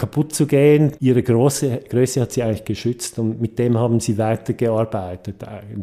kaputt 0.00 0.34
zu 0.34 0.46
gehen. 0.46 0.92
Ihre 0.98 1.22
große 1.22 1.82
Größe 1.88 2.22
hat 2.22 2.32
sie 2.32 2.42
eigentlich 2.42 2.64
geschützt 2.64 3.18
und 3.18 3.40
mit 3.40 3.58
dem 3.58 3.78
haben 3.78 4.00
sie 4.00 4.18
weitergearbeitet. 4.18 5.36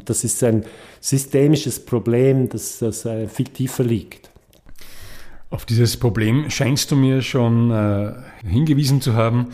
Das 0.06 0.24
ist 0.24 0.44
ein 0.44 0.66
systemisches 1.00 1.86
Problem, 1.86 2.50
das, 2.50 2.80
das 2.80 3.06
äh, 3.06 3.28
viel 3.28 3.46
tiefer 3.46 3.84
liegt. 3.84 4.32
Auf 5.50 5.66
dieses 5.66 5.96
Problem 5.96 6.50
scheinst 6.50 6.92
du 6.92 6.96
mir 6.96 7.22
schon 7.22 7.72
äh, 7.72 8.14
hingewiesen 8.46 9.00
zu 9.00 9.14
haben. 9.14 9.50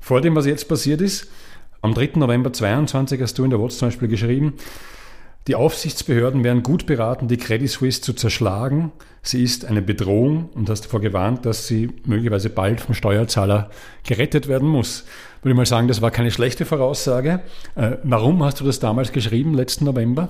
Vor 0.00 0.20
dem, 0.20 0.34
was 0.34 0.46
jetzt 0.46 0.68
passiert 0.68 1.00
ist, 1.00 1.28
am 1.80 1.94
3. 1.94 2.10
November 2.16 2.52
22 2.52 3.20
hast 3.22 3.38
du 3.38 3.44
in 3.44 3.50
der 3.50 3.60
WhatsApp 3.60 3.78
zum 3.78 3.88
Beispiel 3.88 4.08
geschrieben, 4.08 4.54
die 5.48 5.56
Aufsichtsbehörden 5.56 6.44
wären 6.44 6.62
gut 6.62 6.86
beraten, 6.86 7.26
die 7.26 7.36
Credit 7.36 7.68
Suisse 7.68 8.00
zu 8.00 8.12
zerschlagen. 8.12 8.92
Sie 9.22 9.42
ist 9.42 9.64
eine 9.64 9.82
Bedrohung 9.82 10.50
und 10.54 10.70
hast 10.70 10.84
davor 10.84 11.00
gewarnt, 11.00 11.46
dass 11.46 11.66
sie 11.66 11.90
möglicherweise 12.04 12.48
bald 12.48 12.80
vom 12.80 12.94
Steuerzahler 12.94 13.70
gerettet 14.06 14.46
werden 14.46 14.68
muss. 14.68 15.04
Würde 15.42 15.52
ich 15.52 15.56
mal 15.56 15.66
sagen, 15.66 15.88
das 15.88 16.00
war 16.00 16.12
keine 16.12 16.30
schlechte 16.30 16.64
Voraussage. 16.64 17.40
Äh, 17.74 17.96
warum 18.04 18.42
hast 18.44 18.60
du 18.60 18.64
das 18.64 18.78
damals 18.78 19.10
geschrieben, 19.10 19.54
letzten 19.54 19.84
November? 19.84 20.28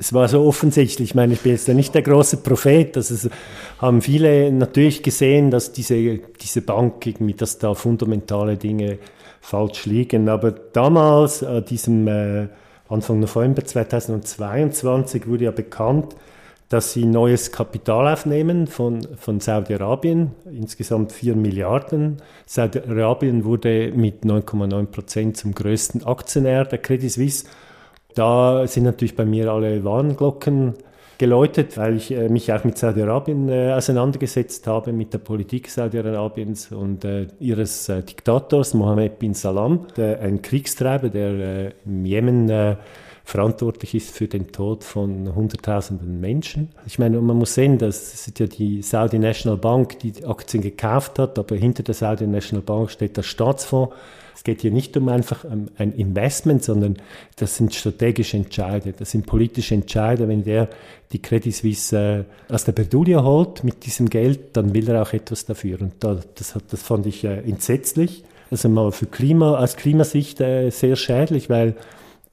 Es 0.00 0.12
war 0.12 0.26
so 0.28 0.44
offensichtlich. 0.44 1.10
Ich 1.10 1.14
meine, 1.14 1.34
ich 1.34 1.40
bin 1.40 1.52
jetzt 1.52 1.68
ja 1.68 1.74
nicht 1.74 1.94
der 1.94 2.02
große 2.02 2.38
Prophet. 2.38 2.96
Das 2.96 3.10
ist, 3.10 3.30
haben 3.78 4.00
viele 4.00 4.50
natürlich 4.50 5.02
gesehen, 5.02 5.50
dass 5.50 5.72
diese, 5.72 6.18
diese 6.40 6.62
Bank 6.62 7.06
irgendwie, 7.06 7.34
dass 7.34 7.58
da 7.58 7.74
fundamentale 7.74 8.56
Dinge 8.56 8.98
falsch 9.40 9.86
liegen. 9.86 10.28
Aber 10.28 10.50
damals, 10.50 11.42
äh, 11.42 11.62
diesem 11.62 12.08
äh, 12.08 12.48
Anfang 12.90 13.20
November 13.20 13.64
2022 13.64 15.28
wurde 15.28 15.44
ja 15.44 15.52
bekannt, 15.52 16.16
dass 16.68 16.92
sie 16.92 17.04
neues 17.04 17.52
Kapital 17.52 18.12
aufnehmen 18.12 18.66
von, 18.66 19.06
von 19.16 19.38
Saudi-Arabien, 19.38 20.32
insgesamt 20.44 21.12
4 21.12 21.36
Milliarden. 21.36 22.16
Saudi-Arabien 22.46 23.44
wurde 23.44 23.92
mit 23.94 24.24
9,9 24.24 24.86
Prozent 24.86 25.36
zum 25.36 25.54
größten 25.54 26.04
Aktionär 26.04 26.64
der 26.64 26.78
Credit 26.78 27.12
Suisse. 27.12 27.46
Da 28.16 28.66
sind 28.66 28.84
natürlich 28.84 29.14
bei 29.14 29.24
mir 29.24 29.52
alle 29.52 29.84
Warnglocken 29.84 30.74
geläutet, 31.20 31.76
weil 31.76 31.96
ich 31.96 32.10
äh, 32.12 32.30
mich 32.30 32.50
auch 32.50 32.64
mit 32.64 32.78
Saudi-Arabien 32.78 33.50
äh, 33.50 33.72
auseinandergesetzt 33.72 34.66
habe, 34.66 34.94
mit 34.94 35.12
der 35.12 35.18
Politik 35.18 35.68
Saudi-Arabiens 35.68 36.72
und 36.72 37.04
äh, 37.04 37.26
ihres 37.38 37.90
äh, 37.90 38.02
Diktators 38.02 38.72
Mohammed 38.72 39.18
bin 39.18 39.34
Salam, 39.34 39.86
der, 39.98 40.20
ein 40.22 40.40
Kriegstreiber, 40.40 41.10
der 41.10 41.28
äh, 41.28 41.72
im 41.84 42.06
Jemen 42.06 42.48
äh, 42.48 42.76
verantwortlich 43.24 43.94
ist 43.94 44.10
für 44.10 44.28
den 44.28 44.52
Tod 44.52 44.84
von 44.84 45.34
Hunderttausenden 45.34 46.20
Menschen. 46.20 46.70
Ich 46.86 46.98
meine, 46.98 47.20
man 47.20 47.36
muss 47.36 47.54
sehen, 47.54 47.78
das 47.78 48.14
ist 48.14 48.38
ja 48.38 48.46
die 48.46 48.82
Saudi 48.82 49.18
National 49.18 49.58
Bank, 49.58 49.98
die, 50.00 50.24
Aktien 50.24 50.62
gekauft 50.62 51.18
hat, 51.18 51.38
aber 51.38 51.56
hinter 51.56 51.82
der 51.82 51.94
Saudi 51.94 52.26
National 52.26 52.62
Bank 52.62 52.90
steht 52.90 53.16
der 53.16 53.22
Staatsfonds 53.22 53.94
es 54.40 54.44
geht 54.44 54.62
hier 54.62 54.70
nicht 54.70 54.96
um 54.96 55.10
einfach 55.10 55.44
ein 55.44 55.92
Investment, 55.92 56.64
sondern 56.64 56.96
das 57.36 57.56
sind 57.56 57.74
strategische 57.74 58.38
Entscheide, 58.38 58.94
das 58.94 59.10
sind 59.10 59.26
politische 59.26 59.74
Entscheide. 59.74 60.28
Wenn 60.28 60.44
der 60.44 60.70
die 61.12 61.20
Credit 61.20 61.54
Suisse 61.54 62.24
äh, 62.48 62.50
aus 62.50 62.64
der 62.64 62.72
Bredouille 62.72 63.22
holt 63.22 63.64
mit 63.64 63.84
diesem 63.84 64.08
Geld, 64.08 64.56
dann 64.56 64.72
will 64.72 64.88
er 64.88 65.02
auch 65.02 65.12
etwas 65.12 65.44
dafür. 65.44 65.82
Und 65.82 65.92
das, 66.00 66.54
hat, 66.54 66.62
das 66.70 66.82
fand 66.82 67.04
ich 67.04 67.22
äh, 67.22 67.40
entsetzlich. 67.40 68.24
Also 68.50 68.70
mal 68.70 68.92
für 68.92 69.04
Klima, 69.04 69.58
aus 69.58 69.76
Klimasicht 69.76 70.40
äh, 70.40 70.70
sehr 70.70 70.96
schädlich, 70.96 71.50
weil 71.50 71.76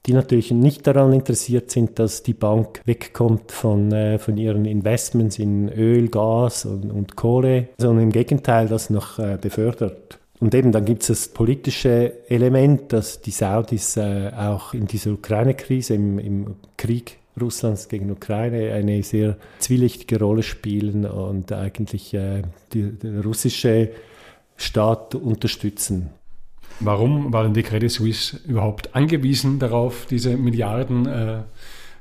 die 0.06 0.12
natürlich 0.12 0.50
nicht 0.50 0.86
daran 0.86 1.12
interessiert 1.12 1.70
sind, 1.70 1.98
dass 1.98 2.22
die 2.22 2.34
Bank 2.34 2.80
wegkommt 2.86 3.52
von, 3.52 3.92
äh, 3.92 4.18
von 4.18 4.36
ihren 4.36 4.64
Investments 4.64 5.38
in 5.38 5.68
Öl, 5.68 6.08
Gas 6.08 6.64
und, 6.64 6.90
und 6.90 7.16
Kohle, 7.16 7.68
sondern 7.78 8.04
im 8.04 8.12
Gegenteil 8.12 8.68
das 8.68 8.90
noch 8.90 9.18
äh, 9.18 9.38
befördert. 9.40 10.18
Und 10.40 10.54
eben 10.54 10.70
dann 10.70 10.84
gibt 10.84 11.02
es 11.02 11.08
das 11.08 11.28
politische 11.28 12.30
Element, 12.30 12.92
dass 12.92 13.20
die 13.20 13.32
Saudis 13.32 13.96
äh, 13.96 14.30
auch 14.36 14.72
in 14.72 14.86
dieser 14.86 15.10
Ukraine-Krise, 15.10 15.94
im, 15.94 16.18
im 16.18 16.56
Krieg 16.76 17.18
Russlands 17.40 17.88
gegen 17.88 18.10
Ukraine 18.10 18.72
eine 18.72 19.02
sehr 19.02 19.36
zwielichtige 19.58 20.18
Rolle 20.20 20.42
spielen 20.42 21.04
und 21.06 21.52
eigentlich 21.52 22.14
äh, 22.14 22.42
die, 22.72 22.92
der 22.92 23.22
russische 23.24 23.90
Staat 24.56 25.14
unterstützen. 25.14 26.10
Warum 26.80 27.32
waren 27.32 27.54
die 27.54 27.62
Credit 27.62 27.90
Suisse 27.90 28.38
überhaupt 28.46 28.94
angewiesen 28.94 29.58
darauf, 29.58 30.06
diese 30.08 30.36
Milliarden 30.36 31.06
äh, 31.06 31.38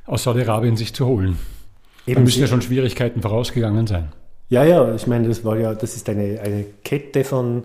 aus 0.05 0.23
Saudi-Arabien 0.23 0.77
sich 0.77 0.93
zu 0.93 1.05
holen? 1.05 1.37
Eben 2.05 2.15
da 2.15 2.21
müssen 2.21 2.41
ja 2.41 2.47
schon 2.47 2.61
Schwierigkeiten 2.61 3.21
vorausgegangen 3.21 3.87
sein. 3.87 4.09
Ja, 4.49 4.63
ja, 4.63 4.95
ich 4.95 5.07
meine, 5.07 5.27
das 5.27 5.43
war 5.43 5.57
ja, 5.57 5.73
das 5.73 5.95
ist 5.95 6.07
eine, 6.07 6.39
eine 6.41 6.65
Kette 6.83 7.23
von 7.23 7.63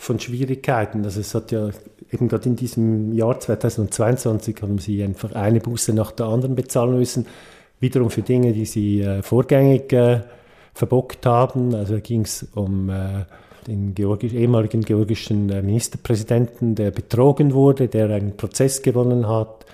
von 0.00 0.18
Schwierigkeiten. 0.18 1.04
Also 1.04 1.20
es 1.20 1.34
hat 1.34 1.52
ja 1.52 1.68
eben 2.10 2.26
gerade 2.28 2.48
in 2.48 2.56
diesem 2.56 3.12
Jahr 3.12 3.38
2022 3.38 4.56
haben 4.62 4.78
sie 4.78 5.04
einfach 5.04 5.34
eine 5.34 5.60
Buße 5.60 5.92
nach 5.92 6.10
der 6.12 6.24
anderen 6.26 6.54
bezahlen 6.54 6.98
müssen, 6.98 7.26
wiederum 7.80 8.08
für 8.08 8.22
Dinge, 8.22 8.54
die 8.54 8.64
sie 8.64 9.02
äh, 9.02 9.22
vorgängig 9.22 9.92
äh, 9.92 10.22
verbockt 10.72 11.26
haben. 11.26 11.74
Also 11.74 12.00
ging 12.00 12.22
es 12.22 12.48
um 12.54 12.88
äh, 12.88 13.26
den 13.70 13.94
Georgisch, 13.94 14.32
ehemaligen 14.32 14.82
georgischen 14.82 15.48
äh, 15.50 15.62
Ministerpräsidenten, 15.62 16.74
der 16.74 16.90
betrogen 16.90 17.54
wurde, 17.54 17.88
der 17.88 18.10
einen 18.10 18.36
Prozess 18.36 18.82
gewonnen 18.82 19.28
hat. 19.28 19.64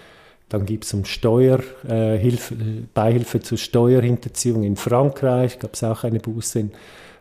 Dann 0.48 0.66
gibt 0.66 0.84
es 0.84 0.94
um 0.94 1.04
Steuerhilfe, 1.04 2.54
äh, 2.54 2.84
Beihilfe 2.92 3.40
zur 3.40 3.58
Steuerhinterziehung 3.58 4.62
in 4.62 4.76
Frankreich, 4.76 5.58
gab 5.58 5.74
es 5.74 5.82
auch 5.82 6.04
eine 6.04 6.20
Buße 6.20 6.60
in 6.60 6.70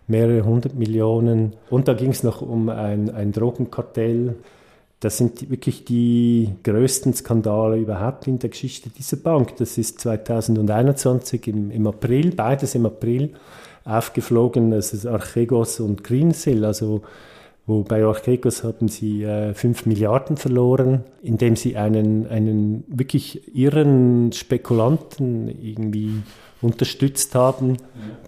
mehrere 0.07 0.45
hundert 0.45 0.75
Millionen. 0.75 1.53
Und 1.69 1.87
da 1.87 1.93
ging 1.93 2.11
es 2.11 2.23
noch 2.23 2.41
um 2.41 2.69
ein, 2.69 3.09
ein 3.09 3.31
Drogenkartell. 3.31 4.35
Das 4.99 5.17
sind 5.17 5.49
wirklich 5.49 5.85
die 5.85 6.55
größten 6.63 7.13
Skandale 7.13 7.77
überhaupt 7.77 8.27
in 8.27 8.39
der 8.39 8.49
Geschichte 8.49 8.89
dieser 8.89 9.17
Bank. 9.17 9.55
Das 9.57 9.77
ist 9.77 9.99
2021 10.01 11.47
im, 11.47 11.71
im 11.71 11.87
April, 11.87 12.31
beides 12.35 12.75
im 12.75 12.85
April, 12.85 13.31
aufgeflogen. 13.85 14.71
Das 14.71 14.93
ist 14.93 15.05
Archegos 15.05 15.79
und 15.79 16.03
Greensill. 16.03 16.65
Also 16.65 17.03
wo 17.67 17.81
bei 17.81 18.03
Archegos 18.03 18.63
haben 18.63 18.87
sie 18.87 19.23
äh, 19.23 19.53
5 19.53 19.87
Milliarden 19.87 20.37
verloren, 20.37 21.03
indem 21.23 21.55
sie 21.55 21.77
einen, 21.77 22.27
einen 22.27 22.83
wirklich 22.87 23.55
irren 23.55 24.31
Spekulanten 24.31 25.47
irgendwie 25.47 26.21
unterstützt 26.61 27.33
haben. 27.33 27.77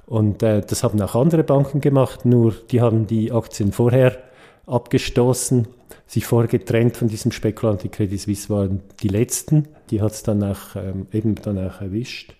Und 0.07 0.41
äh, 0.41 0.61
das 0.61 0.83
haben 0.83 0.99
auch 1.01 1.15
andere 1.15 1.43
Banken 1.43 1.81
gemacht, 1.81 2.25
nur 2.25 2.55
die 2.71 2.81
haben 2.81 3.05
die 3.05 3.31
Aktien 3.31 3.71
vorher 3.71 4.17
abgestoßen, 4.65 5.67
sich 6.07 6.25
vorher 6.25 6.49
getrennt 6.49 6.97
von 6.97 7.07
diesem 7.07 7.31
Spekulant. 7.31 7.83
Die 7.83 7.89
Credit 7.89 8.19
Suisse 8.19 8.49
waren 8.49 8.81
die 9.01 9.07
letzten. 9.07 9.67
Die 9.91 10.01
hat 10.01 10.13
es 10.13 10.23
dann 10.23 10.43
auch 10.43 10.75
ähm, 10.75 11.07
eben 11.13 11.35
dann 11.35 11.57
auch 11.59 11.81
erwischt. 11.81 12.33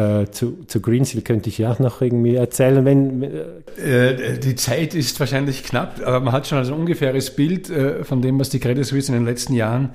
Äh, 0.00 0.30
zu, 0.30 0.64
zu 0.66 0.80
Greensill 0.80 1.20
könnte 1.22 1.50
ich 1.50 1.58
ja 1.58 1.72
auch 1.72 1.78
noch 1.78 2.00
irgendwie 2.00 2.36
erzählen, 2.36 2.84
wenn... 2.84 3.22
Äh, 3.22 4.38
die 4.38 4.54
Zeit 4.54 4.94
ist 4.94 5.18
wahrscheinlich 5.20 5.62
knapp, 5.62 6.00
aber 6.04 6.20
man 6.20 6.32
hat 6.32 6.46
schon 6.46 6.58
also 6.58 6.72
ein 6.72 6.80
ungefähres 6.80 7.34
Bild 7.34 7.68
äh, 7.68 8.04
von 8.04 8.22
dem, 8.22 8.38
was 8.38 8.48
die 8.48 8.60
Credit 8.60 8.84
Suisse 8.86 9.12
in 9.12 9.18
den 9.18 9.26
letzten 9.26 9.52
Jahren 9.52 9.90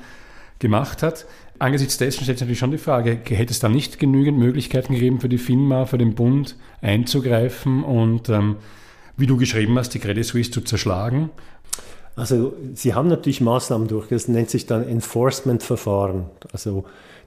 gemacht 0.60 1.02
hat. 1.02 1.26
Angesichts 1.58 1.98
dessen 1.98 2.24
stellt 2.24 2.38
sich 2.38 2.46
natürlich 2.46 2.60
schon 2.60 2.72
die 2.72 2.78
Frage, 2.78 3.18
hätte 3.30 3.52
es 3.52 3.60
da 3.60 3.70
nicht 3.70 3.98
genügend 3.98 4.38
Möglichkeiten 4.38 4.94
gegeben 4.94 5.22
für 5.22 5.30
die 5.30 5.38
FINMA, 5.38 5.86
für 5.86 5.98
den 5.98 6.14
Bund 6.14 6.56
einzugreifen 6.82 7.84
und, 7.84 8.30
ähm, 8.30 8.58
wie 9.18 9.26
du 9.26 9.38
geschrieben 9.38 9.78
hast, 9.80 9.94
die 9.94 10.00
Credit 10.00 10.26
Suisse 10.26 10.52
zu 10.52 10.62
zerschlagen? 10.62 11.30
Also 12.16 12.54
sie 12.74 12.94
haben 12.94 13.08
natürlich 13.08 13.42
Maßnahmen 13.42 13.88
durch, 13.88 14.08
das 14.10 14.28
nennt 14.28 14.50
sich 14.50 14.66
dann 14.66 14.88
Enforcement-Verfahren. 14.88 16.26
Also 16.52 16.86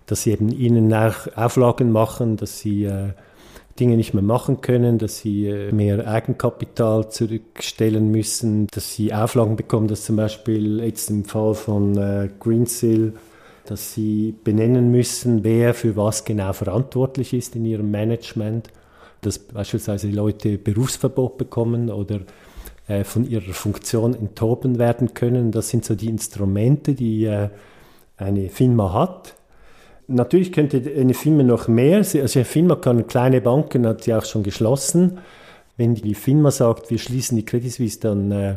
dass 0.09 0.25
sie 0.25 0.33
eben 0.33 0.49
ihnen 0.49 0.93
auch 0.93 1.29
Auflagen 1.37 1.93
machen, 1.93 2.37
dass 2.37 2.59
sie 2.59 2.85
äh, 2.85 3.11
Dinge 3.79 3.97
nicht 3.97 4.13
mehr 4.13 4.25
machen 4.25 4.61
können, 4.61 4.99
dass 4.99 5.19
sie 5.19 5.47
äh, 5.47 5.73
mehr 5.73 6.09
Eigenkapital 6.09 7.09
zurückstellen 7.09 8.11
müssen, 8.11 8.67
dass 8.73 8.95
sie 8.95 9.15
Auflagen 9.15 9.55
bekommen, 9.55 9.87
dass 9.87 10.05
zum 10.05 10.17
Beispiel 10.17 10.81
jetzt 10.81 11.11
im 11.11 11.25
Fall 11.25 11.55
von 11.55 11.97
äh, 11.97 12.29
Greensill 12.41 13.13
dass 13.69 13.93
sie 13.93 14.35
benennen 14.45 14.91
müssen, 14.91 15.45
wer 15.45 15.75
für 15.75 15.95
was 15.95 16.25
genau 16.25 16.53
verantwortlich 16.53 17.35
ist 17.35 17.55
in 17.55 17.67
ihrem 17.67 17.91
Management, 17.91 18.69
dass 19.21 19.39
beispielsweise 19.39 20.09
Leute 20.09 20.57
Berufsverbot 20.57 21.37
bekommen 21.37 21.91
oder 21.91 22.21
äh, 22.87 23.05
von 23.05 23.29
ihrer 23.29 23.53
Funktion 23.53 24.15
enthoben 24.15 24.79
werden 24.79 25.13
können. 25.13 25.53
Das 25.53 25.69
sind 25.69 25.85
so 25.85 25.95
die 25.95 26.09
Instrumente, 26.09 26.95
die 26.95 27.25
äh, 27.25 27.51
eine 28.17 28.49
Firma 28.49 28.93
hat. 28.93 29.35
Natürlich 30.11 30.53
könnte 30.53 30.83
eine 30.99 31.13
Firma 31.13 31.43
noch 31.43 31.69
mehr, 31.69 31.99
also 31.99 32.19
eine 32.19 32.45
Firma 32.47 32.77
kann 32.77 33.07
kleine 33.07 33.43
Banken, 33.43 33.87
hat 33.87 34.05
sie 34.05 34.15
auch 34.15 34.25
schon 34.25 34.43
geschlossen. 34.43 35.19
Wenn 35.77 35.95
die 35.95 36.15
Firma 36.15 36.51
sagt, 36.51 36.91
wir 36.91 36.99
schließen 36.99 37.37
die 37.37 37.45
Credit 37.45 37.71
Suisse, 37.71 38.01
dann 38.01 38.33
äh, 38.33 38.57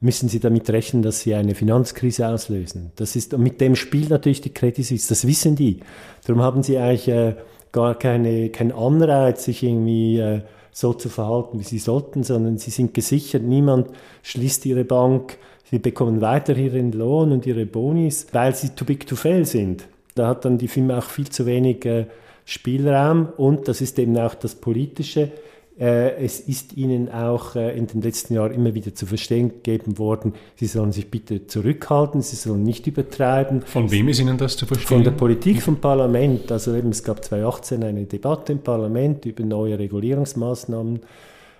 müssen 0.00 0.28
sie 0.28 0.40
damit 0.40 0.68
rechnen, 0.68 1.02
dass 1.02 1.20
sie 1.20 1.34
eine 1.34 1.54
Finanzkrise 1.54 2.26
auslösen. 2.26 2.90
Das 2.96 3.14
ist, 3.14 3.38
mit 3.38 3.60
dem 3.60 3.76
spielt 3.76 4.10
natürlich 4.10 4.40
die 4.40 4.52
Credit 4.52 4.84
Suisse, 4.84 5.08
das 5.08 5.26
wissen 5.28 5.54
die. 5.54 5.78
Darum 6.26 6.42
haben 6.42 6.64
sie 6.64 6.76
eigentlich 6.76 7.06
äh, 7.06 7.36
gar 7.70 7.96
keine, 7.96 8.50
keinen 8.50 8.72
Anreiz, 8.72 9.44
sich 9.44 9.62
irgendwie 9.62 10.18
äh, 10.18 10.40
so 10.72 10.92
zu 10.92 11.08
verhalten, 11.08 11.60
wie 11.60 11.64
sie 11.64 11.78
sollten, 11.78 12.24
sondern 12.24 12.58
sie 12.58 12.70
sind 12.70 12.94
gesichert, 12.94 13.44
niemand 13.44 13.90
schließt 14.24 14.66
ihre 14.66 14.84
Bank, 14.84 15.38
sie 15.70 15.78
bekommen 15.78 16.20
weiter 16.20 16.56
ihren 16.56 16.90
Lohn 16.90 17.30
und 17.30 17.46
ihre 17.46 17.64
Bonis, 17.64 18.26
weil 18.32 18.56
sie 18.56 18.70
too 18.70 18.84
big 18.84 19.06
to 19.06 19.14
fail 19.14 19.44
sind. 19.44 19.86
Da 20.20 20.28
hat 20.28 20.44
dann 20.44 20.58
die 20.58 20.68
Firma 20.68 20.98
auch 20.98 21.04
viel 21.04 21.30
zu 21.30 21.46
wenig 21.46 21.86
äh, 21.86 22.04
Spielraum 22.44 23.28
und 23.36 23.68
das 23.68 23.80
ist 23.80 23.98
eben 23.98 24.18
auch 24.18 24.34
das 24.34 24.54
Politische 24.54 25.32
äh, 25.80 26.22
es 26.22 26.40
ist 26.40 26.76
ihnen 26.76 27.10
auch 27.10 27.56
äh, 27.56 27.74
in 27.76 27.86
den 27.86 28.02
letzten 28.02 28.34
Jahren 28.34 28.52
immer 28.52 28.74
wieder 28.74 28.94
zu 28.94 29.06
verstehen 29.06 29.48
gegeben 29.48 29.96
worden, 29.96 30.34
sie 30.56 30.66
sollen 30.66 30.92
sich 30.92 31.10
bitte 31.10 31.46
zurückhalten, 31.46 32.20
sie 32.20 32.36
sollen 32.36 32.64
nicht 32.64 32.86
übertreiben. 32.86 33.62
Von 33.62 33.90
wem 33.90 34.08
ist 34.08 34.20
Ihnen 34.20 34.36
das 34.36 34.58
zu 34.58 34.66
verstehen? 34.66 34.88
Von 34.88 35.04
der 35.04 35.12
Politik, 35.12 35.62
vom 35.62 35.76
Parlament. 35.76 36.52
Also 36.52 36.74
eben, 36.74 36.90
es 36.90 37.02
gab 37.02 37.24
2018 37.24 37.82
eine 37.82 38.04
Debatte 38.04 38.52
im 38.52 38.58
Parlament 38.58 39.24
über 39.24 39.42
neue 39.42 39.78
Regulierungsmaßnahmen 39.78 41.00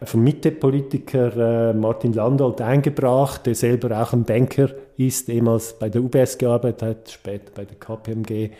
vom 0.02 0.22
Mitte-Politiker 0.24 1.70
äh, 1.70 1.74
Martin 1.74 2.12
Landolt 2.12 2.60
eingebracht, 2.60 3.46
der 3.46 3.54
selber 3.54 4.00
auch 4.00 4.12
ein 4.12 4.24
Banker 4.24 4.70
ist, 4.96 5.28
ehemals 5.28 5.78
bei 5.78 5.88
der 5.88 6.02
UBS 6.02 6.38
gearbeitet 6.38 6.82
hat, 6.82 7.10
später 7.10 7.52
bei 7.54 7.64
der 7.64 7.76
KPMG, 7.76 8.50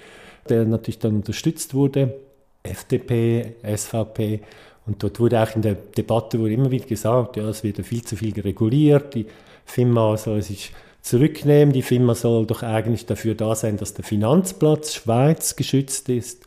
der 0.49 0.64
natürlich 0.64 0.99
dann 0.99 1.17
unterstützt 1.17 1.75
wurde. 1.75 2.14
FDP, 2.62 3.55
SVP 3.64 4.41
und 4.87 5.03
dort 5.03 5.19
wurde 5.19 5.43
auch 5.43 5.55
in 5.57 5.62
der 5.62 5.75
Debatte 5.75 6.38
wurde 6.38 6.53
immer 6.53 6.71
wieder 6.71 6.87
gesagt, 6.87 7.37
ja, 7.37 7.49
es 7.49 7.64
wird 7.64 7.79
viel 7.87 8.03
zu 8.03 8.17
viel 8.17 8.38
reguliert, 8.38 9.14
die 9.14 9.27
FINMA 9.64 10.17
soll 10.17 10.43
sich 10.43 10.73
zurücknehmen, 11.01 11.73
die 11.73 11.83
FINMA 11.83 12.14
soll 12.14 12.45
doch 12.45 12.62
eigentlich 12.62 13.07
dafür 13.07 13.35
da 13.35 13.55
sein, 13.55 13.79
dass 13.79 13.95
der 13.95 14.05
Finanzplatz 14.05 14.95
Schweiz 14.95 15.57
geschützt 15.57 16.09
ist. 16.11 16.45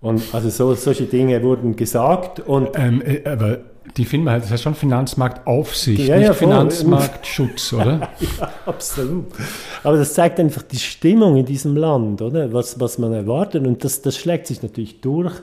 Und 0.00 0.34
also 0.34 0.50
so, 0.50 0.74
solche 0.74 1.04
Dinge 1.04 1.42
wurden 1.42 1.76
gesagt. 1.76 2.40
Und 2.40 2.70
ähm, 2.74 3.00
äh, 3.00 3.26
aber 3.28 3.60
die 3.96 4.04
FINMA, 4.04 4.38
das 4.38 4.50
heißt 4.50 4.62
schon 4.62 4.74
Finanzmarktaufsicht, 4.74 6.08
ja, 6.08 6.16
nicht 6.16 6.26
ja, 6.26 6.34
Finanzmarktschutz, 6.34 7.72
oder? 7.74 8.10
ja, 8.38 8.50
absolut. 8.66 9.26
Aber 9.84 9.96
das 9.96 10.14
zeigt 10.14 10.40
einfach 10.40 10.62
die 10.62 10.78
Stimmung 10.78 11.36
in 11.36 11.46
diesem 11.46 11.76
Land, 11.76 12.20
oder? 12.20 12.52
Was, 12.52 12.80
was 12.80 12.98
man 12.98 13.12
erwartet. 13.12 13.66
Und 13.66 13.84
das, 13.84 14.02
das 14.02 14.16
schlägt 14.16 14.48
sich 14.48 14.62
natürlich 14.62 15.00
durch 15.00 15.34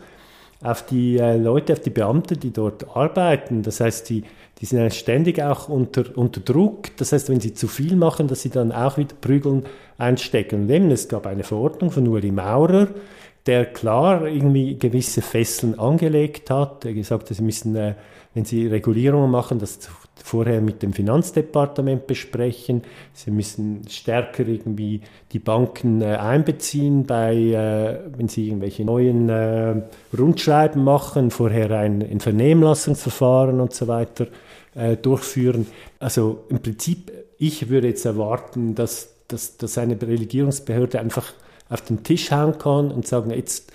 auf 0.64 0.86
die 0.86 1.18
äh, 1.18 1.38
Leute, 1.38 1.74
auf 1.74 1.80
die 1.80 1.90
Beamten, 1.90 2.40
die 2.40 2.52
dort 2.52 2.96
arbeiten. 2.96 3.64
Das 3.64 3.80
heißt, 3.80 4.10
die, 4.10 4.24
die 4.60 4.66
sind 4.66 4.94
ständig 4.94 5.42
auch 5.42 5.70
unter, 5.70 6.06
unter 6.16 6.42
Druck. 6.42 6.96
Das 6.98 7.14
heißt, 7.14 7.30
wenn 7.30 7.40
sie 7.40 7.54
zu 7.54 7.68
viel 7.68 7.96
machen, 7.96 8.28
dass 8.28 8.42
sie 8.42 8.50
dann 8.50 8.72
auch 8.72 8.98
wieder 8.98 9.16
Prügeln 9.20 9.64
einstecken. 9.98 10.64
Und 10.64 10.70
eben, 10.70 10.92
es 10.92 11.08
gab 11.08 11.26
eine 11.26 11.44
Verordnung 11.44 11.90
von 11.90 12.08
Uli 12.08 12.32
Maurer, 12.32 12.90
der 13.48 13.66
klar 13.66 14.28
irgendwie 14.28 14.78
gewisse 14.78 15.22
Fesseln 15.22 15.80
angelegt 15.80 16.52
hat, 16.52 16.84
der 16.84 16.94
gesagt 16.94 17.30
hat, 17.30 17.36
sie 17.36 17.44
müssen, 17.44 17.76
äh, 17.76 17.96
wenn 18.34 18.46
sie 18.46 18.68
Regulierungen 18.68 19.30
machen, 19.30 19.60
das 19.60 19.80
vorher 20.24 20.62
mit 20.62 20.82
dem 20.82 20.94
Finanzdepartement 20.94 22.08
besprechen. 22.08 22.84
Sie 23.14 23.32
müssen 23.32 23.82
stärker 23.90 24.48
irgendwie 24.48 25.02
die 25.32 25.40
Banken 25.40 26.02
äh, 26.02 26.16
einbeziehen 26.16 27.06
bei, 27.06 27.36
äh, 27.36 28.00
wenn 28.18 28.28
sie 28.28 28.48
irgendwelche 28.48 28.86
neuen 28.86 29.30
äh, 29.30 29.82
Rundschreiben 30.18 30.84
machen, 30.84 31.32
vorher 31.32 31.72
ein, 31.72 32.02
ein 32.02 32.20
Vernehmlassungsverfahren 32.20 33.60
und 33.60 33.74
so 33.74 33.88
weiter 33.88 34.28
durchführen. 35.02 35.68
Also 36.00 36.46
im 36.48 36.62
Prinzip, 36.62 37.12
ich 37.38 37.68
würde 37.68 37.90
jetzt 37.90 38.06
erwarten, 38.06 38.74
dass, 38.74 39.10
dass, 39.28 39.58
dass 39.58 39.78
eine 39.78 40.02
Regierungsbehörde 40.02 40.98
einfach 40.98 41.34
auf 41.68 41.82
den 41.82 42.04
Tisch 42.04 42.32
hauen 42.32 42.58
kann 42.58 42.90
und 42.90 43.06
sagen, 43.06 43.32
jetzt 43.32 43.74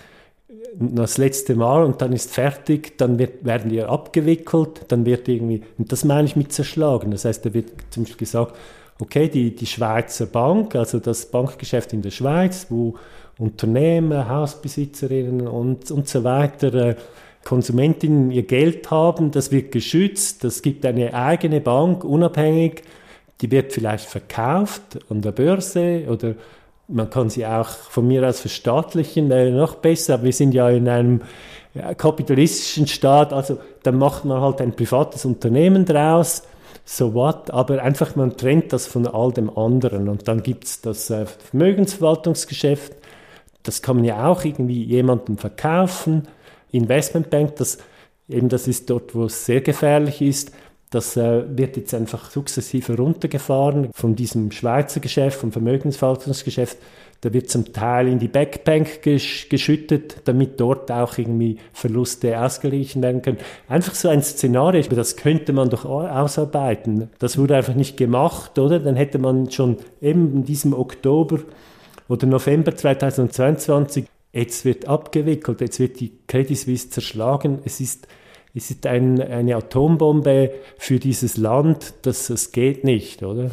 das 0.79 1.19
letzte 1.19 1.57
Mal 1.57 1.83
und 1.85 2.01
dann 2.03 2.13
ist 2.13 2.33
fertig, 2.33 2.97
dann 2.99 3.19
wird, 3.19 3.45
werden 3.45 3.71
die 3.71 3.83
abgewickelt, 3.83 4.83
dann 4.89 5.05
wird 5.05 5.29
irgendwie, 5.29 5.63
und 5.77 5.91
das 5.91 6.05
meine 6.05 6.27
ich 6.27 6.37
mit 6.37 6.53
zerschlagen. 6.53 7.11
Das 7.11 7.25
heißt, 7.25 7.45
da 7.45 7.53
wird 7.53 7.71
zum 7.91 8.05
Beispiel 8.05 8.27
gesagt, 8.27 8.57
okay, 9.01 9.29
die, 9.29 9.55
die 9.55 9.67
Schweizer 9.67 10.27
Bank, 10.27 10.75
also 10.77 10.99
das 10.99 11.27
Bankgeschäft 11.27 11.93
in 11.93 12.03
der 12.03 12.11
Schweiz, 12.11 12.67
wo 12.71 12.95
Unternehmen, 13.39 14.29
Hausbesitzerinnen 14.29 15.49
und, 15.49 15.91
und 15.91 16.09
so 16.09 16.25
weiter, 16.25 16.73
äh, 16.75 16.97
Konsumentinnen 17.45 18.31
ihr 18.31 18.43
Geld 18.43 18.91
haben, 18.91 19.31
das 19.31 19.53
wird 19.53 19.71
geschützt, 19.73 20.43
das 20.43 20.63
gibt 20.63 20.85
eine 20.85 21.15
eigene 21.15 21.61
Bank, 21.61 22.03
unabhängig, 22.03 22.83
die 23.41 23.51
wird 23.51 23.73
vielleicht 23.73 24.07
verkauft 24.07 24.99
an 25.11 25.21
der 25.21 25.33
Börse 25.33 26.07
oder 26.09 26.35
man 26.89 27.11
kann 27.11 27.31
sie 27.31 27.47
auch 27.47 27.69
von 27.69 28.07
mir 28.07 28.27
aus 28.29 28.41
verstaatlichen, 28.41 29.29
wäre 29.29 29.51
noch 29.51 29.77
besser, 29.77 30.15
aber 30.15 30.25
wir 30.25 30.33
sind 30.33 30.55
ja 30.55 30.69
in 30.71 30.89
einem 30.89 31.23
kapitalistischen 31.97 32.87
Staat, 32.87 33.33
also 33.33 33.59
da 33.83 33.93
macht 33.93 34.25
man 34.25 34.41
halt 34.41 34.61
ein 34.61 34.75
privates 34.75 35.25
Unternehmen 35.25 35.85
draus, 35.85 36.43
so 36.85 37.13
what, 37.15 37.51
aber 37.51 37.83
einfach 37.83 38.17
man 38.17 38.37
trennt 38.37 38.73
das 38.73 38.87
von 38.87 39.07
all 39.07 39.33
dem 39.33 39.51
anderen 39.57 40.09
und 40.09 40.29
dann 40.29 40.43
gibt 40.43 40.65
es 40.65 40.81
das 40.81 41.11
äh, 41.11 41.27
Vermögensverwaltungsgeschäft, 41.27 42.95
das 43.63 43.83
kann 43.83 43.97
man 43.97 44.05
ja 44.05 44.29
auch 44.29 44.45
irgendwie 44.45 44.85
jemandem 44.85 45.37
verkaufen, 45.37 46.29
Investmentbank, 46.71 47.57
das 47.57 47.79
eben 48.29 48.49
das 48.49 48.69
ist 48.69 48.89
dort, 48.91 49.15
wo 49.15 49.25
es 49.25 49.45
sehr 49.45 49.61
gefährlich 49.61 50.23
ist, 50.23 50.53
das 50.91 51.17
äh, 51.17 51.45
wird 51.49 51.77
jetzt 51.77 51.95
einfach 51.95 52.31
sukzessive 52.31 52.97
runtergefahren 52.97 53.91
von 53.93 54.15
diesem 54.15 54.53
Schweizer 54.53 55.01
Geschäft, 55.01 55.41
vom 55.41 55.53
Vermögensverwaltungsgeschäft. 55.53 56.79
Da 57.23 57.33
wird 57.33 57.51
zum 57.51 57.73
Teil 57.73 58.09
in 58.09 58.19
die 58.19 58.29
Backbank 58.29 59.03
gesch 59.03 59.49
geschüttet, 59.49 60.19
damit 60.27 60.61
dort 60.61 60.93
auch 60.93 61.17
irgendwie 61.19 61.57
Verluste 61.73 62.41
ausgeglichen 62.41 63.03
werden 63.03 63.23
können. 63.23 63.39
Einfach 63.69 63.95
so 63.95 64.09
ein 64.09 64.23
Szenario, 64.23 64.83
das 64.83 65.17
könnte 65.17 65.53
man 65.53 65.71
doch 65.71 65.85
ausarbeiten. 65.87 67.11
Das 67.19 67.39
wurde 67.39 67.57
einfach 67.57 67.75
nicht 67.75 67.97
gemacht, 67.97 68.59
oder? 68.59 68.79
Dann 68.79 68.97
hätte 68.97 69.19
man 69.19 69.51
schon 69.51 69.79
eben 70.01 70.35
in 70.35 70.45
diesem 70.45 70.73
Oktober 70.73 71.41
oder 72.09 72.27
November 72.27 72.77
2022, 72.77 74.05
jetzt 74.33 74.65
wird 74.65 74.87
abgewickelt, 74.87 75.61
jetzt 75.63 75.81
wird 75.81 75.99
die 75.99 76.13
Credit 76.29 76.57
Suisse 76.57 76.91
zerschlagen. 76.91 77.61
Es 77.65 77.81
ist 77.81 78.07
es 78.57 78.71
ist 78.71 78.87
ein, 78.87 79.21
eine 79.21 79.57
Atombombe 79.57 80.51
für 80.79 80.99
dieses 80.99 81.37
Land, 81.37 81.93
das, 82.03 82.29
das 82.29 82.53
geht 82.53 82.85
nicht, 82.85 83.23
oder? 83.23 83.51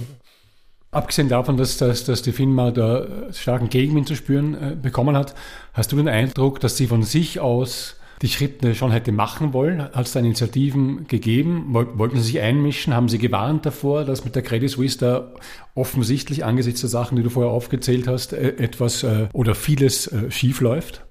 Abgesehen 0.91 1.27
davon, 1.27 1.57
dass, 1.57 1.77
dass, 1.77 2.05
dass 2.05 2.21
die 2.21 2.31
FINMA 2.31 2.71
da 2.71 3.05
starken 3.33 3.69
Gegenwind 3.69 4.07
zu 4.07 4.15
spüren 4.15 4.53
äh, 4.53 4.75
bekommen 4.81 5.17
hat, 5.17 5.35
hast 5.73 5.91
du 5.91 5.97
den 5.97 6.07
Eindruck, 6.07 6.59
dass 6.59 6.77
sie 6.77 6.87
von 6.87 7.03
sich 7.03 7.39
aus 7.39 7.97
die 8.21 8.29
Schritte 8.29 8.73
schon 8.75 8.91
hätte 8.91 9.11
machen 9.11 9.51
wollen? 9.51 9.81
Hat 9.81 10.05
es 10.05 10.13
da 10.13 10.19
Initiativen 10.19 11.07
gegeben? 11.07 11.73
Wollten 11.73 12.17
Sie 12.17 12.23
sich 12.23 12.39
einmischen? 12.39 12.93
Haben 12.93 13.09
Sie 13.09 13.17
gewarnt 13.17 13.65
davor, 13.65 14.05
dass 14.05 14.23
mit 14.23 14.35
der 14.35 14.43
Credit 14.43 14.69
Suisse 14.69 14.97
da 14.99 15.33
offensichtlich 15.75 16.45
angesichts 16.45 16.79
der 16.81 16.89
Sachen, 16.89 17.17
die 17.17 17.23
du 17.23 17.29
vorher 17.29 17.51
aufgezählt 17.51 18.07
hast, 18.07 18.31
äh, 18.31 18.55
etwas 18.57 19.03
äh, 19.03 19.27
oder 19.33 19.55
vieles 19.55 20.07
äh, 20.07 20.31
schief 20.31 20.61
läuft? 20.61 21.03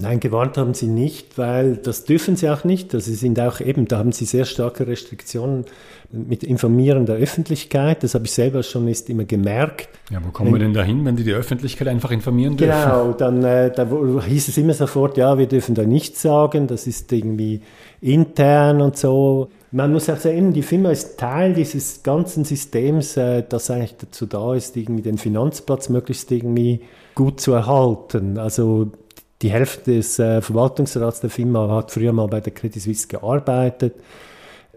Nein, 0.00 0.20
gewarnt 0.20 0.58
haben 0.58 0.74
sie 0.74 0.88
nicht, 0.88 1.38
weil 1.38 1.76
das 1.76 2.04
dürfen 2.04 2.36
sie 2.36 2.48
auch 2.48 2.64
nicht. 2.64 2.94
Also 2.94 3.10
sie 3.10 3.16
sind 3.16 3.38
auch 3.40 3.60
eben, 3.60 3.86
da 3.86 3.98
haben 3.98 4.12
sie 4.12 4.24
sehr 4.24 4.44
starke 4.44 4.86
Restriktionen 4.86 5.64
mit 6.12 6.44
Informieren 6.44 7.06
der 7.06 7.16
Öffentlichkeit. 7.16 8.02
Das 8.02 8.14
habe 8.14 8.26
ich 8.26 8.32
selber 8.32 8.62
schon 8.62 8.88
ist 8.88 9.08
immer 9.10 9.24
gemerkt. 9.24 9.88
Ja, 10.10 10.20
wo 10.24 10.30
kommen 10.30 10.48
wenn, 10.48 10.60
wir 10.60 10.66
denn 10.66 10.74
dahin, 10.74 11.04
wenn 11.04 11.16
die 11.16 11.24
die 11.24 11.32
Öffentlichkeit 11.32 11.88
einfach 11.88 12.10
informieren 12.10 12.56
dürfen? 12.56 12.80
Genau, 12.80 13.12
dann 13.12 13.42
äh, 13.42 13.72
da 13.72 13.88
hieß 14.26 14.48
es 14.48 14.56
immer 14.56 14.74
sofort, 14.74 15.16
ja, 15.16 15.38
wir 15.38 15.46
dürfen 15.46 15.74
da 15.74 15.84
nichts 15.84 16.22
sagen, 16.22 16.66
das 16.66 16.86
ist 16.86 17.12
irgendwie 17.12 17.60
intern 18.00 18.80
und 18.80 18.96
so. 18.96 19.48
Man 19.72 19.92
muss 19.92 20.08
auch 20.08 20.16
sagen, 20.16 20.52
die 20.52 20.62
Firma 20.62 20.90
ist 20.90 21.18
Teil 21.18 21.54
dieses 21.54 22.02
ganzen 22.02 22.44
Systems, 22.44 23.16
äh, 23.16 23.42
das 23.48 23.70
eigentlich 23.70 23.96
dazu 23.96 24.26
da 24.26 24.54
ist, 24.54 24.76
irgendwie 24.76 25.02
den 25.02 25.18
Finanzplatz 25.18 25.88
möglichst 25.88 26.30
irgendwie 26.30 26.82
gut 27.14 27.40
zu 27.40 27.52
erhalten. 27.52 28.38
Also 28.38 28.92
die 29.42 29.50
Hälfte 29.50 29.96
des 29.96 30.18
äh, 30.18 30.40
Verwaltungsrats 30.40 31.20
der 31.20 31.30
Firma 31.30 31.68
hat 31.68 31.90
früher 31.90 32.12
mal 32.12 32.26
bei 32.28 32.40
der 32.40 32.54
Credit 32.54 32.80
Suisse 32.80 33.06
gearbeitet. 33.06 33.94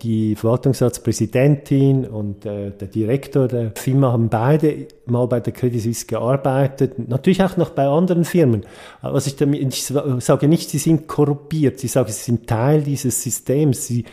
Die 0.02 0.36
Verwaltungsratspräsidentin 0.36 2.06
und 2.06 2.46
äh, 2.46 2.72
der 2.72 2.88
Direktor 2.88 3.48
der 3.48 3.72
Firma 3.76 4.12
haben 4.14 4.30
beide 4.30 4.88
mal 5.06 5.28
bei 5.28 5.40
der 5.42 5.52
Credit 5.54 5.82
Suisse 5.82 6.06
gearbeitet, 6.06 7.10
natürlich 7.10 7.44
auch 7.44 7.58
noch 7.58 7.72
bei 7.72 7.86
anderen 7.86 8.24
Firmen. 8.24 8.66
Was 9.02 9.28
ich 9.28 9.36
damit, 9.36 9.62
ich 9.62 9.84
sage 9.84 10.48
nicht, 10.48 10.70
sie 10.70 10.78
sind 10.78 11.08
korruptiert, 11.08 11.84
ich 11.84 11.92
sage, 11.92 12.12
sie 12.12 12.24
sind 12.24 12.48
Teil 12.48 12.82
dieses 12.82 13.22
Systems. 13.22 13.88
Sie, 13.88 14.06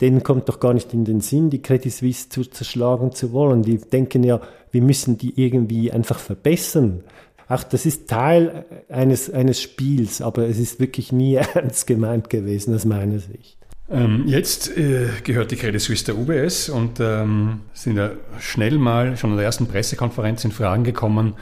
denen 0.00 0.22
kommt 0.22 0.48
doch 0.48 0.60
gar 0.60 0.72
nicht 0.72 0.94
in 0.94 1.04
den 1.04 1.20
Sinn, 1.20 1.50
die 1.50 1.62
Credit 1.62 1.92
Suisse 1.92 2.28
zu 2.28 2.44
zerschlagen 2.44 3.12
zu 3.12 3.32
wollen. 3.32 3.62
Die 3.62 3.78
denken 3.78 4.22
ja, 4.24 4.40
wir 4.70 4.82
müssen 4.82 5.18
die 5.18 5.42
irgendwie 5.42 5.92
einfach 5.92 6.18
verbessern. 6.18 7.02
Auch 7.50 7.64
das 7.64 7.84
ist 7.84 8.08
Teil 8.08 8.64
eines, 8.88 9.28
eines 9.28 9.60
Spiels, 9.60 10.22
aber 10.22 10.46
es 10.46 10.60
ist 10.60 10.78
wirklich 10.78 11.10
nie 11.10 11.34
ernst 11.54 11.88
gemeint 11.88 12.30
gewesen 12.30 12.72
aus 12.76 12.84
meiner 12.84 13.18
Sicht. 13.18 13.58
Ähm, 13.90 14.22
jetzt 14.28 14.76
äh, 14.78 15.08
gehört 15.24 15.50
die 15.50 15.56
Credit 15.56 15.80
Suisse 15.80 16.04
der 16.04 16.16
UBS 16.16 16.68
und 16.68 17.00
ähm, 17.00 17.62
sind 17.74 17.96
ja 17.96 18.12
schnell 18.38 18.78
mal 18.78 19.16
schon 19.16 19.32
an 19.32 19.36
der 19.36 19.46
ersten 19.46 19.66
Pressekonferenz 19.66 20.44
in 20.44 20.52
Fragen 20.52 20.84
gekommen, 20.84 21.34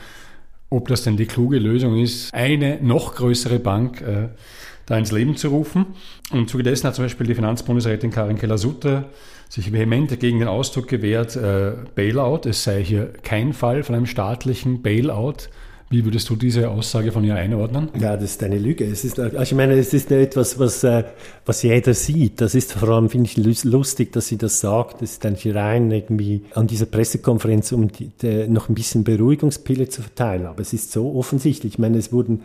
ob 0.71 0.89
das 0.89 1.03
denn 1.03 1.19
die 1.19 1.27
kluge 1.27 1.59
Lösung 1.59 1.99
ist, 1.99 2.33
eine 2.33 2.79
noch 2.81 3.15
größere 3.15 3.59
Bank 3.59 4.01
äh, 4.01 4.29
da 4.87 4.97
ins 4.97 5.13
Leben 5.13 5.37
zu 5.37 5.49
rufen. 5.49 5.85
Und 6.31 6.39
im 6.39 6.49
Zuge 6.49 6.63
dessen 6.63 6.87
hat 6.87 6.95
zum 6.95 7.05
Beispiel 7.05 7.27
die 7.27 7.35
Finanzbundesrätin 7.35 8.11
Karin 8.11 8.39
Keller-Sutter 8.39 9.11
sich 9.51 9.75
vehement 9.75 10.19
gegen 10.19 10.39
den 10.39 10.49
Ausdruck 10.49 10.89
gewehrt, 10.89 11.37
äh, 11.37 11.73
Bailout. 11.95 12.49
Es 12.49 12.65
sei 12.65 12.83
hier 12.83 13.13
kein 13.23 13.53
Fall 13.53 13.83
von 13.83 13.95
einem 13.95 14.07
staatlichen 14.07 14.81
Bailout 14.81 15.51
wie 15.91 16.05
würdest 16.05 16.29
du 16.29 16.37
diese 16.37 16.69
Aussage 16.69 17.13
von 17.13 17.25
ihr 17.25 17.35
einordnen? 17.35 17.89
Ja, 17.99 18.15
das 18.15 18.33
ist 18.33 18.43
eine 18.43 18.59
Lüge. 18.59 18.85
Es 18.85 19.05
ist, 19.05 19.19
also 19.19 19.41
ich 19.41 19.55
meine, 19.55 19.73
es 19.75 19.95
ist 19.95 20.11
etwas, 20.11 20.59
was, 20.59 20.85
äh, 20.85 21.05
was 21.47 21.63
jeder 21.63 21.95
sieht. 21.95 22.43
Das 22.43 22.55
ist 22.55 22.75
vor 22.75 22.91
allem, 22.91 23.09
finde 23.09 23.31
ich, 23.31 23.65
lustig, 23.65 24.13
dass 24.13 24.27
sie 24.27 24.37
das 24.37 24.61
sagt. 24.61 25.01
Das 25.01 25.13
ist 25.13 25.25
eigentlich 25.25 25.55
rein 25.55 25.91
irgendwie 25.91 26.43
an 26.55 26.67
dieser 26.67 26.85
Pressekonferenz, 26.85 27.73
um 27.73 27.91
die, 27.91 28.11
die, 28.21 28.49
noch 28.49 28.69
ein 28.69 28.75
bisschen 28.75 29.03
Beruhigungspille 29.03 29.89
zu 29.89 30.03
verteilen. 30.03 30.45
Aber 30.47 30.61
es 30.61 30.75
ist 30.75 30.93
so 30.93 31.15
offensichtlich. 31.15 31.75
Ich 31.75 31.79
meine, 31.79 31.97
es 31.97 32.13
wurden 32.13 32.43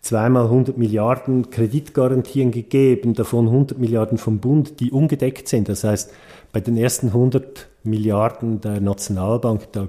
zweimal 0.00 0.44
100 0.44 0.78
Milliarden 0.78 1.50
Kreditgarantien 1.50 2.52
gegeben, 2.52 3.12
davon 3.12 3.48
100 3.48 3.78
Milliarden 3.78 4.16
vom 4.16 4.38
Bund, 4.38 4.80
die 4.80 4.92
ungedeckt 4.92 5.48
sind. 5.48 5.68
Das 5.68 5.84
heißt, 5.84 6.10
bei 6.52 6.60
den 6.60 6.78
ersten 6.78 7.08
100 7.08 7.68
Milliarden 7.84 8.62
der 8.62 8.80
Nationalbank, 8.80 9.72
da 9.72 9.88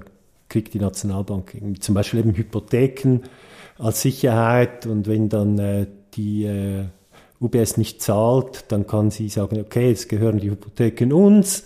kriegt 0.50 0.74
die 0.74 0.80
Nationalbank 0.80 1.56
zum 1.80 1.94
Beispiel 1.94 2.20
eben 2.20 2.36
Hypotheken 2.36 3.20
als 3.78 4.02
Sicherheit 4.02 4.84
und 4.84 5.08
wenn 5.08 5.30
dann 5.30 5.58
äh, 5.58 5.86
die 6.14 6.44
äh, 6.44 6.84
UBS 7.40 7.78
nicht 7.78 8.02
zahlt, 8.02 8.66
dann 8.68 8.86
kann 8.86 9.10
sie 9.10 9.30
sagen, 9.30 9.58
okay, 9.58 9.88
jetzt 9.88 10.10
gehören 10.10 10.38
die 10.38 10.50
Hypotheken 10.50 11.12
uns, 11.14 11.64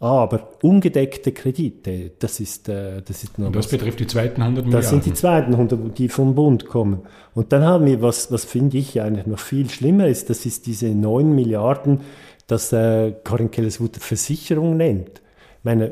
aber 0.00 0.48
ungedeckte 0.62 1.32
Kredite, 1.32 2.10
das 2.18 2.40
ist, 2.40 2.68
äh, 2.68 3.00
das 3.02 3.22
ist 3.22 3.38
noch 3.38 3.46
Und 3.46 3.56
das 3.56 3.66
was, 3.66 3.70
betrifft 3.70 4.00
die 4.00 4.06
zweiten 4.06 4.42
100 4.42 4.64
Milliarden? 4.64 4.82
Das 4.82 4.90
sind 4.90 5.06
die 5.06 5.14
zweiten 5.14 5.54
100, 5.54 5.96
die 5.96 6.08
vom 6.08 6.34
Bund 6.34 6.66
kommen. 6.66 7.02
Und 7.34 7.52
dann 7.52 7.64
haben 7.64 7.86
wir, 7.86 8.02
was, 8.02 8.32
was 8.32 8.44
finde 8.44 8.76
ich 8.78 9.00
eigentlich 9.00 9.26
noch 9.26 9.38
viel 9.38 9.70
schlimmer 9.70 10.08
ist, 10.08 10.30
das 10.30 10.44
ist 10.46 10.66
diese 10.66 10.88
9 10.88 11.34
Milliarden, 11.34 12.00
das 12.46 12.72
äh, 12.72 13.12
Karin 13.22 13.50
Kelleswutter 13.50 14.00
Versicherung 14.00 14.76
nennt. 14.76 15.22
Meine, 15.64 15.90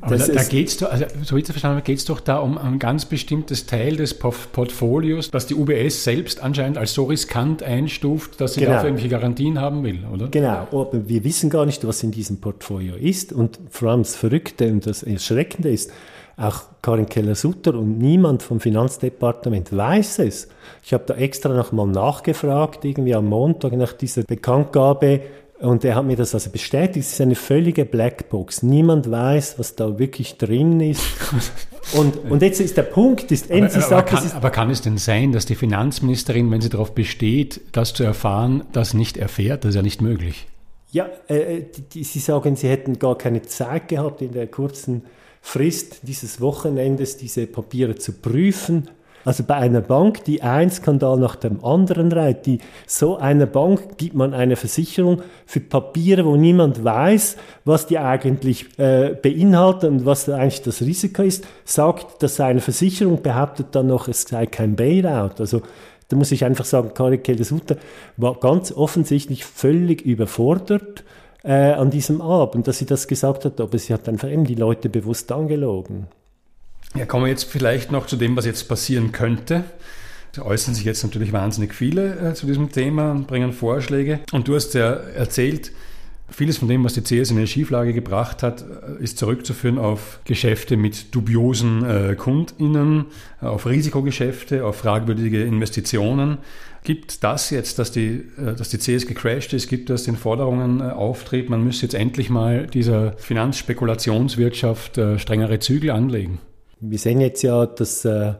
aber 0.00 0.16
da, 0.16 0.26
da 0.26 0.42
geht 0.44 0.68
es 0.68 0.76
doch, 0.76 0.90
also 0.90 1.04
so 1.22 1.34
wie 1.34 1.40
ich 1.40 1.44
es 1.44 1.50
verstanden 1.50 1.78
habe, 1.78 1.84
geht 1.84 1.98
es 1.98 2.04
doch 2.04 2.20
da 2.20 2.38
um 2.38 2.58
ein 2.58 2.78
ganz 2.78 3.06
bestimmtes 3.06 3.66
Teil 3.66 3.96
des 3.96 4.14
Portfolios, 4.14 5.30
das 5.30 5.46
die 5.46 5.54
UBS 5.54 6.04
selbst 6.04 6.42
anscheinend 6.42 6.78
als 6.78 6.94
so 6.94 7.04
riskant 7.04 7.62
einstuft, 7.62 8.40
dass 8.40 8.54
sie 8.54 8.60
genau. 8.60 8.74
dafür 8.74 8.88
irgendwelche 8.88 9.10
Garantien 9.10 9.60
haben 9.60 9.82
will, 9.82 10.04
oder? 10.12 10.28
Genau, 10.28 10.68
aber 10.70 11.08
wir 11.08 11.24
wissen 11.24 11.50
gar 11.50 11.66
nicht, 11.66 11.86
was 11.86 12.02
in 12.02 12.12
diesem 12.12 12.40
Portfolio 12.40 12.94
ist. 12.94 13.32
Und 13.32 13.58
vor 13.70 13.90
allem 13.90 14.02
das 14.02 14.14
Verrückte 14.14 14.70
und 14.70 14.86
das 14.86 15.02
Erschreckende 15.02 15.70
ist, 15.70 15.90
auch 16.36 16.62
Karin 16.82 17.06
Keller-Sutter 17.06 17.74
und 17.74 17.98
niemand 17.98 18.42
vom 18.42 18.60
Finanzdepartement 18.60 19.76
weiß 19.76 20.18
es. 20.20 20.48
Ich 20.82 20.92
habe 20.92 21.04
da 21.06 21.14
extra 21.14 21.54
noch 21.54 21.72
mal 21.72 21.86
nachgefragt, 21.86 22.84
irgendwie 22.84 23.14
am 23.14 23.26
Montag 23.26 23.72
nach 23.72 23.92
dieser 23.92 24.24
Bekanntgabe, 24.24 25.20
und 25.64 25.84
er 25.84 25.94
hat 25.94 26.04
mir 26.04 26.16
das 26.16 26.34
also 26.34 26.50
bestätigt, 26.50 27.06
es 27.06 27.14
ist 27.14 27.20
eine 27.20 27.34
völlige 27.34 27.84
Blackbox. 27.84 28.62
Niemand 28.62 29.10
weiß, 29.10 29.58
was 29.58 29.74
da 29.76 29.98
wirklich 29.98 30.36
drin 30.38 30.80
ist. 30.80 31.02
Und, 31.92 32.16
und 32.30 32.40
jetzt 32.40 32.60
ist 32.60 32.78
der 32.78 32.82
Punkt, 32.82 33.30
ist, 33.30 33.52
aber, 33.52 33.68
sagt, 33.68 34.08
kann, 34.08 34.32
aber 34.32 34.48
kann 34.48 34.70
es 34.70 34.80
denn 34.80 34.96
sein, 34.96 35.32
dass 35.32 35.44
die 35.44 35.54
Finanzministerin, 35.54 36.50
wenn 36.50 36.62
sie 36.62 36.70
darauf 36.70 36.94
besteht, 36.94 37.60
das 37.72 37.92
zu 37.92 38.02
erfahren, 38.04 38.64
das 38.72 38.94
nicht 38.94 39.18
erfährt? 39.18 39.64
Das 39.64 39.70
ist 39.70 39.74
ja 39.76 39.82
nicht 39.82 40.00
möglich. 40.00 40.46
Ja, 40.92 41.10
äh, 41.28 41.60
die, 41.60 41.82
die, 41.82 42.04
sie 42.04 42.20
sagen, 42.20 42.56
sie 42.56 42.70
hätten 42.70 42.98
gar 42.98 43.18
keine 43.18 43.42
Zeit 43.42 43.88
gehabt, 43.88 44.22
in 44.22 44.32
der 44.32 44.46
kurzen 44.46 45.02
Frist 45.42 46.00
dieses 46.04 46.40
Wochenendes 46.40 47.18
diese 47.18 47.46
Papiere 47.46 47.96
zu 47.96 48.12
prüfen. 48.12 48.88
Also 49.24 49.42
bei 49.44 49.54
einer 49.54 49.80
Bank, 49.80 50.24
die 50.24 50.42
ein 50.42 50.70
Skandal 50.70 51.18
nach 51.18 51.36
dem 51.36 51.64
anderen 51.64 52.12
reiht, 52.12 52.46
die 52.46 52.58
so 52.86 53.16
einer 53.16 53.46
Bank 53.46 53.96
gibt 53.96 54.14
man 54.14 54.34
eine 54.34 54.56
Versicherung 54.56 55.22
für 55.46 55.60
Papiere, 55.60 56.26
wo 56.26 56.36
niemand 56.36 56.84
weiß, 56.84 57.36
was 57.64 57.86
die 57.86 57.98
eigentlich 57.98 58.78
äh, 58.78 59.14
beinhalten 59.20 59.86
und 59.86 60.06
was 60.06 60.28
eigentlich 60.28 60.62
das 60.62 60.82
Risiko 60.82 61.22
ist, 61.22 61.46
sagt, 61.64 62.22
dass 62.22 62.38
eine 62.38 62.60
Versicherung 62.60 63.22
behauptet 63.22 63.68
dann 63.72 63.86
noch, 63.86 64.08
es 64.08 64.22
sei 64.22 64.46
kein 64.46 64.76
Bailout. 64.76 65.34
Also 65.38 65.62
da 66.08 66.16
muss 66.16 66.32
ich 66.32 66.44
einfach 66.44 66.66
sagen, 66.66 66.92
Karin 66.92 67.22
Keller-Sutter 67.22 67.76
war 68.18 68.38
ganz 68.38 68.72
offensichtlich 68.72 69.44
völlig 69.44 70.02
überfordert 70.02 71.02
äh, 71.42 71.72
an 71.72 71.90
diesem 71.90 72.20
Abend, 72.20 72.68
dass 72.68 72.78
sie 72.78 72.86
das 72.86 73.08
gesagt 73.08 73.46
hat, 73.46 73.60
aber 73.60 73.78
sie 73.78 73.94
hat 73.94 74.08
einfach 74.08 74.30
eben 74.30 74.44
die 74.44 74.54
Leute 74.54 74.90
bewusst 74.90 75.32
angelogen. 75.32 76.08
Ja, 76.96 77.06
kommen 77.06 77.24
wir 77.24 77.30
jetzt 77.30 77.50
vielleicht 77.50 77.90
noch 77.90 78.06
zu 78.06 78.16
dem, 78.16 78.36
was 78.36 78.46
jetzt 78.46 78.68
passieren 78.68 79.10
könnte. 79.10 79.64
Da 80.32 80.42
äußern 80.42 80.74
sich 80.74 80.84
jetzt 80.84 81.02
natürlich 81.02 81.32
wahnsinnig 81.32 81.74
viele 81.74 82.30
äh, 82.30 82.34
zu 82.34 82.46
diesem 82.46 82.70
Thema 82.70 83.10
und 83.10 83.26
bringen 83.26 83.52
Vorschläge. 83.52 84.20
Und 84.30 84.46
du 84.46 84.54
hast 84.54 84.74
ja 84.74 84.92
erzählt, 84.92 85.72
vieles 86.28 86.58
von 86.58 86.68
dem, 86.68 86.84
was 86.84 86.94
die 86.94 87.02
CS 87.02 87.30
in 87.30 87.36
eine 87.36 87.48
Schieflage 87.48 87.94
gebracht 87.94 88.44
hat, 88.44 88.62
äh, 88.62 89.02
ist 89.02 89.18
zurückzuführen 89.18 89.78
auf 89.78 90.20
Geschäfte 90.24 90.76
mit 90.76 91.12
dubiosen 91.12 91.84
äh, 91.84 92.14
KundInnen, 92.14 93.06
auf 93.40 93.66
Risikogeschäfte, 93.66 94.64
auf 94.64 94.76
fragwürdige 94.76 95.42
Investitionen. 95.42 96.38
Gibt 96.84 97.24
das 97.24 97.50
jetzt, 97.50 97.80
dass 97.80 97.90
die, 97.90 98.24
dass 98.36 98.68
die 98.68 98.78
CS 98.78 99.06
gecrashed 99.06 99.52
ist, 99.52 99.68
gibt 99.68 99.90
das 99.90 100.04
den 100.04 100.16
Forderungen 100.16 100.80
äh, 100.80 100.84
Auftrieb, 100.84 101.50
man 101.50 101.64
müsse 101.64 101.82
jetzt 101.82 101.94
endlich 101.94 102.30
mal 102.30 102.68
dieser 102.68 103.14
Finanzspekulationswirtschaft 103.14 105.00
strengere 105.18 105.58
Zügel 105.58 105.90
anlegen? 105.90 106.38
Wir 106.80 106.98
sehen 106.98 107.20
jetzt 107.20 107.42
ja, 107.42 107.66
dass 107.66 108.04
äh, 108.04 108.34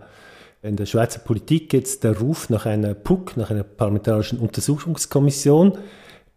in 0.62 0.76
der 0.76 0.86
Schweizer 0.86 1.20
Politik 1.20 1.72
jetzt 1.72 2.04
der 2.04 2.18
Ruf 2.18 2.48
nach 2.50 2.66
einer 2.66 2.94
PUC, 2.94 3.36
nach 3.36 3.50
einer 3.50 3.64
parlamentarischen 3.64 4.38
Untersuchungskommission, 4.38 5.78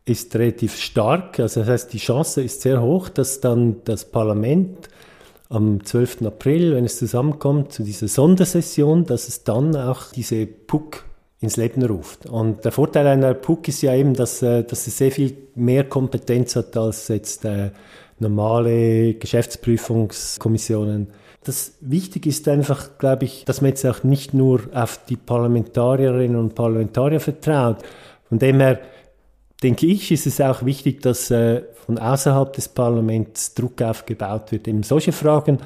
ist 0.06 0.36
relativ 0.36 0.78
stark. 0.78 1.40
Also 1.40 1.62
das 1.62 1.70
heißt, 1.70 1.94
die 1.94 1.98
Chance 1.98 2.42
ist 2.42 2.62
sehr 2.62 2.82
hoch, 2.82 3.10
dass 3.10 3.42
dann 3.42 3.78
das 3.86 4.06
Parlament 4.06 4.90
am 5.50 5.84
12. 5.84 6.24
April, 6.24 6.76
wenn 6.76 6.86
es 6.86 6.98
zusammenkommt, 6.98 7.72
zu 7.72 7.84
dieser 7.84 8.08
Sondersession, 8.08 9.06
dass 9.06 9.28
es 9.28 9.44
dann 9.44 9.76
auch 9.76 10.12
diese 10.12 10.46
PUC 10.46 11.04
ins 11.40 11.56
Leben 11.58 11.84
ruft. 11.84 12.26
Und 12.26 12.66
der 12.66 12.72
Vorteil 12.72 13.08
einer 13.08 13.34
PUC 13.34 13.68
ist 13.70 13.82
ja 13.82 13.94
eben, 13.94 14.14
dass, 14.14 14.42
äh, 14.42 14.64
dass 14.64 14.88
es 14.88 14.98
sehr 14.98 15.12
viel 15.12 15.38
mehr 15.56 15.84
Kompetenz 15.84 16.56
hat 16.56 16.76
als 16.76 17.08
jetzt 17.10 17.46
äh, 17.46 17.72
normale 18.20 19.14
Geschäftsprüfungskommissionen 19.14 21.08
das 21.48 21.74
wichtig 21.82 22.26
ist 22.26 22.48
einfach, 22.48 22.98
glaube 22.98 23.26
ich, 23.26 23.46
dass 23.46 23.62
man 23.62 23.70
jetzt 23.70 23.86
auch 23.86 24.04
nicht 24.04 24.34
nur 24.34 24.62
auf 24.74 25.00
die 25.08 25.16
Parlamentarierinnen 25.16 26.36
und 26.36 26.56
Parlamentarier 26.56 27.20
vertraut. 27.20 27.78
Von 28.28 28.40
dem 28.40 28.60
her 28.60 28.80
denke 29.64 29.86
ich, 29.86 30.12
ist 30.12 30.28
es 30.28 30.42
auch 30.42 30.66
wichtig, 30.66 31.02
dass 31.02 31.32
äh, 31.32 31.64
von 31.86 31.98
außerhalb 31.98 32.52
des 32.54 32.68
Parlaments 32.68 33.54
Druck 33.54 33.82
aufgebaut 33.82 34.52
wird, 34.52 34.68
eben 34.68 34.84
solche 34.84 35.14
Fragen 35.14 35.60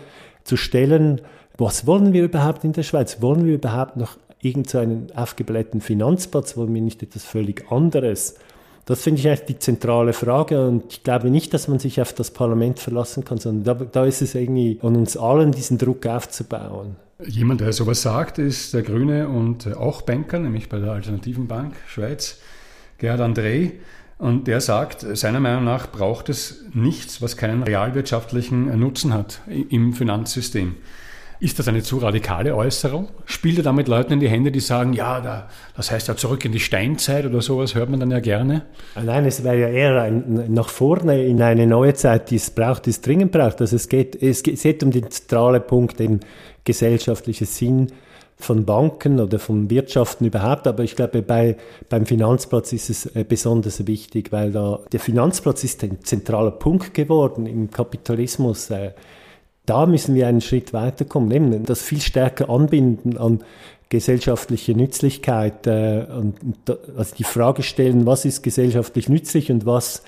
zu 0.44 0.56
stellen. 0.56 1.22
Was 1.58 1.88
wollen 1.88 2.14
wir 2.14 2.24
überhaupt 2.24 2.64
in 2.64 2.74
der 2.74 2.84
Schweiz? 2.84 3.22
Wollen 3.22 3.46
wir 3.46 3.56
überhaupt 3.56 3.98
noch 3.98 4.18
irgendeinen 4.42 5.10
so 5.10 5.16
aufgeblähten 5.16 5.82
Finanzplatz? 5.82 6.56
Wollen 6.58 6.74
wir 6.74 6.82
nicht 6.82 7.02
etwas 7.04 7.24
völlig 7.24 7.72
anderes? 7.72 8.36
Das 8.86 9.04
finde 9.04 9.20
ich 9.20 9.28
eigentlich 9.28 9.46
die 9.46 9.60
zentrale 9.60 10.14
Frage 10.14 10.68
und 10.68 10.92
ich 10.92 11.04
glaube 11.04 11.30
nicht, 11.30 11.54
dass 11.54 11.68
man 11.68 11.80
sich 11.80 12.02
auf 12.02 12.14
das 12.14 12.32
Parlament 12.32 12.80
verlassen 12.80 13.24
kann, 13.24 13.38
sondern 13.38 13.78
da, 13.80 13.86
da 13.86 14.06
ist 14.06 14.22
es 14.22 14.36
irgendwie 14.36 14.80
an 14.82 14.96
uns 14.96 15.16
allen, 15.18 15.52
diesen 15.52 15.78
Druck 15.78 16.06
aufzubauen. 16.06 16.96
Jemand, 17.26 17.62
der 17.62 17.72
sowas 17.74 18.02
sagt, 18.02 18.40
ist 18.40 18.74
der 18.74 18.82
Grüne 18.82 19.28
und 19.28 19.76
auch 19.78 20.02
Banker, 20.02 20.40
nämlich 20.40 20.70
bei 20.70 20.80
der 20.80 20.92
Alternativen 20.92 21.48
Bank 21.48 21.76
Schweiz, 21.88 22.40
Gerhard 22.98 23.22
André. 23.22 23.74
Und 24.18 24.48
der 24.48 24.62
sagt, 24.62 25.06
seiner 25.18 25.40
Meinung 25.40 25.64
nach 25.64 25.92
braucht 25.92 26.30
es 26.30 26.66
nichts, 26.74 27.22
was 27.22 27.38
keinen 27.38 27.64
realwirtschaftlichen 27.64 28.80
Nutzen 28.80 29.14
hat 29.14 29.42
im 29.48 29.94
Finanzsystem. 29.94 30.76
Ist 31.42 31.58
das 31.58 31.68
eine 31.68 31.82
zu 31.82 31.98
radikale 31.98 32.56
Äußerung? 32.56 33.08
Spielt 33.26 33.58
er 33.58 33.64
damit 33.64 33.88
Leuten 33.88 34.14
in 34.14 34.20
die 34.20 34.30
Hände, 34.30 34.52
die 34.52 34.60
sagen, 34.60 34.94
ja, 34.94 35.20
da, 35.22 35.50
das 35.76 35.90
heißt 35.90 36.08
ja 36.08 36.16
zurück 36.16 36.46
in 36.46 36.52
die 36.52 36.60
Steinzeit 36.60 37.26
oder 37.26 37.42
sowas, 37.42 37.74
hört 37.74 37.90
man 37.90 38.00
dann 38.00 38.12
ja 38.12 38.20
gerne? 38.20 38.62
Nein, 38.94 39.26
es 39.26 39.44
wäre 39.44 39.60
ja 39.60 39.68
eher 39.70 40.00
ein, 40.04 40.54
nach 40.54 40.70
vorne 40.70 41.26
in 41.26 41.42
eine 41.42 41.66
neue 41.66 41.96
Zeit, 41.96 42.30
die 42.30 42.36
es 42.36 42.52
braucht, 42.52 42.86
die 42.86 42.92
es 42.92 43.02
dringend 43.02 43.32
braucht. 43.32 43.60
Also 43.60 43.76
es 43.76 43.90
geht, 43.90 44.22
es 44.22 44.44
geht 44.44 44.84
um 44.84 44.92
den 44.92 45.10
zentralen 45.10 45.66
Punkt, 45.66 46.00
eben 46.00 46.20
gesellschaftlicher 46.64 47.48
Sinn 47.48 47.88
von 48.36 48.64
Banken 48.64 49.20
oder 49.20 49.40
von 49.40 49.68
Wirtschaften 49.72 50.26
überhaupt, 50.26 50.68
aber 50.68 50.84
ich 50.84 50.96
glaube, 50.96 51.24
bei, 51.24 51.58
beim 51.90 52.06
Finanzplatz 52.06 52.72
ist 52.72 52.92
es 52.92 53.08
äh, 53.16 53.26
besonders 53.28 53.88
wichtig, 53.88 54.32
weil 54.32 54.52
da 54.52 54.80
der 54.92 55.00
Finanzplatz 55.00 55.64
ist 55.64 55.84
ein 55.84 56.04
zentraler 56.04 56.52
Punkt 56.52 56.94
geworden 56.94 57.48
im 57.48 57.72
Kapitalismus. 57.72 58.70
Da 59.66 59.86
müssen 59.86 60.16
wir 60.16 60.28
einen 60.28 60.42
Schritt 60.42 60.74
weiterkommen, 60.74 61.32
eben 61.32 61.66
das 61.66 61.82
viel 61.82 62.02
stärker 62.02 62.50
anbinden 62.50 63.18
an 63.18 63.44
gesellschaftliche 63.90 64.74
Nützlichkeit 64.74 65.68
äh, 65.68 66.06
und, 66.10 66.38
also 66.98 67.16
die 67.16 67.26
Frage 67.26 67.62
stellen, 67.62 68.06
was 68.06 68.26
ist 68.26 68.42
gesellschaftlich 68.42 69.10
nützlich 69.10 69.52
und 69.52 69.66
was 69.66 70.04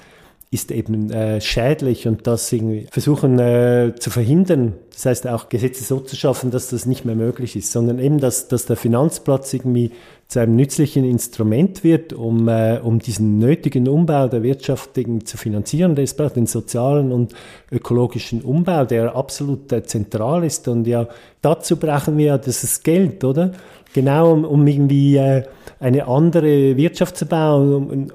ist 0.53 0.71
eben 0.71 1.11
äh, 1.11 1.41
schädlich 1.41 2.07
und 2.07 2.27
das 2.27 2.51
irgendwie 2.51 2.87
versuchen 2.91 3.39
äh, 3.39 3.93
zu 3.97 4.11
verhindern. 4.11 4.73
Das 4.91 5.07
heißt 5.07 5.27
auch 5.27 5.49
Gesetze 5.49 5.83
so 5.83 5.99
zu 5.99 6.15
schaffen, 6.15 6.51
dass 6.51 6.69
das 6.69 6.85
nicht 6.85 7.03
mehr 7.03 7.15
möglich 7.15 7.55
ist, 7.55 7.71
sondern 7.71 7.97
eben, 7.97 8.19
dass, 8.19 8.47
dass 8.47 8.67
der 8.67 8.75
Finanzplatz 8.75 9.53
irgendwie 9.53 9.91
zu 10.27 10.39
einem 10.39 10.55
nützlichen 10.55 11.05
Instrument 11.05 11.83
wird, 11.83 12.13
um, 12.13 12.47
äh, 12.47 12.79
um 12.79 12.99
diesen 12.99 13.39
nötigen 13.39 13.87
Umbau 13.87 14.27
der 14.27 14.43
Wirtschaft 14.43 14.91
zu 14.95 15.37
finanzieren. 15.37 15.95
Das 15.95 16.13
braucht 16.13 16.35
den 16.35 16.45
sozialen 16.45 17.11
und 17.11 17.33
ökologischen 17.71 18.41
Umbau, 18.41 18.85
der 18.85 19.15
absolut 19.15 19.71
äh, 19.71 19.83
zentral 19.83 20.43
ist. 20.43 20.67
Und 20.67 20.85
ja, 20.87 21.07
dazu 21.41 21.77
brauchen 21.77 22.17
wir 22.17 22.25
ja 22.25 22.37
das 22.37 22.83
Geld, 22.83 23.23
oder? 23.23 23.53
Genau, 23.93 24.33
um, 24.33 24.45
um 24.45 24.65
irgendwie 24.65 25.17
äh, 25.17 25.43
eine 25.79 26.07
andere 26.07 26.77
Wirtschaft 26.77 27.17
zu 27.17 27.25
bauen, 27.25 27.73
um, 27.89 28.11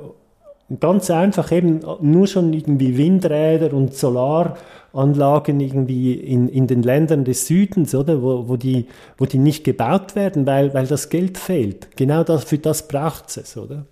Ganz 0.81 1.11
einfach 1.11 1.51
eben 1.51 1.81
nur 2.03 2.27
schon 2.27 2.53
irgendwie 2.53 2.99
Windräder 2.99 3.73
und 3.73 3.95
Solaranlagen 3.95 5.61
irgendwie 5.61 6.13
in, 6.13 6.49
in 6.49 6.67
den 6.67 6.83
Ländern 6.83 7.25
des 7.25 7.47
Südens, 7.47 7.95
oder, 7.95 8.23
wo, 8.23 8.49
wo, 8.49 8.57
die, 8.57 8.87
wo 9.17 9.25
die 9.25 9.39
nicht 9.39 9.65
gebaut 9.65 10.15
werden, 10.15 10.47
weil, 10.47 10.75
weil 10.75 10.87
das 10.87 11.09
Geld 11.09 11.39
fehlt. 11.39 11.97
Genau 11.97 12.23
das, 12.23 12.45
für 12.45 12.59
das 12.59 12.87
braucht 12.87 13.35
es, 13.35 13.57
oder? 13.57 13.87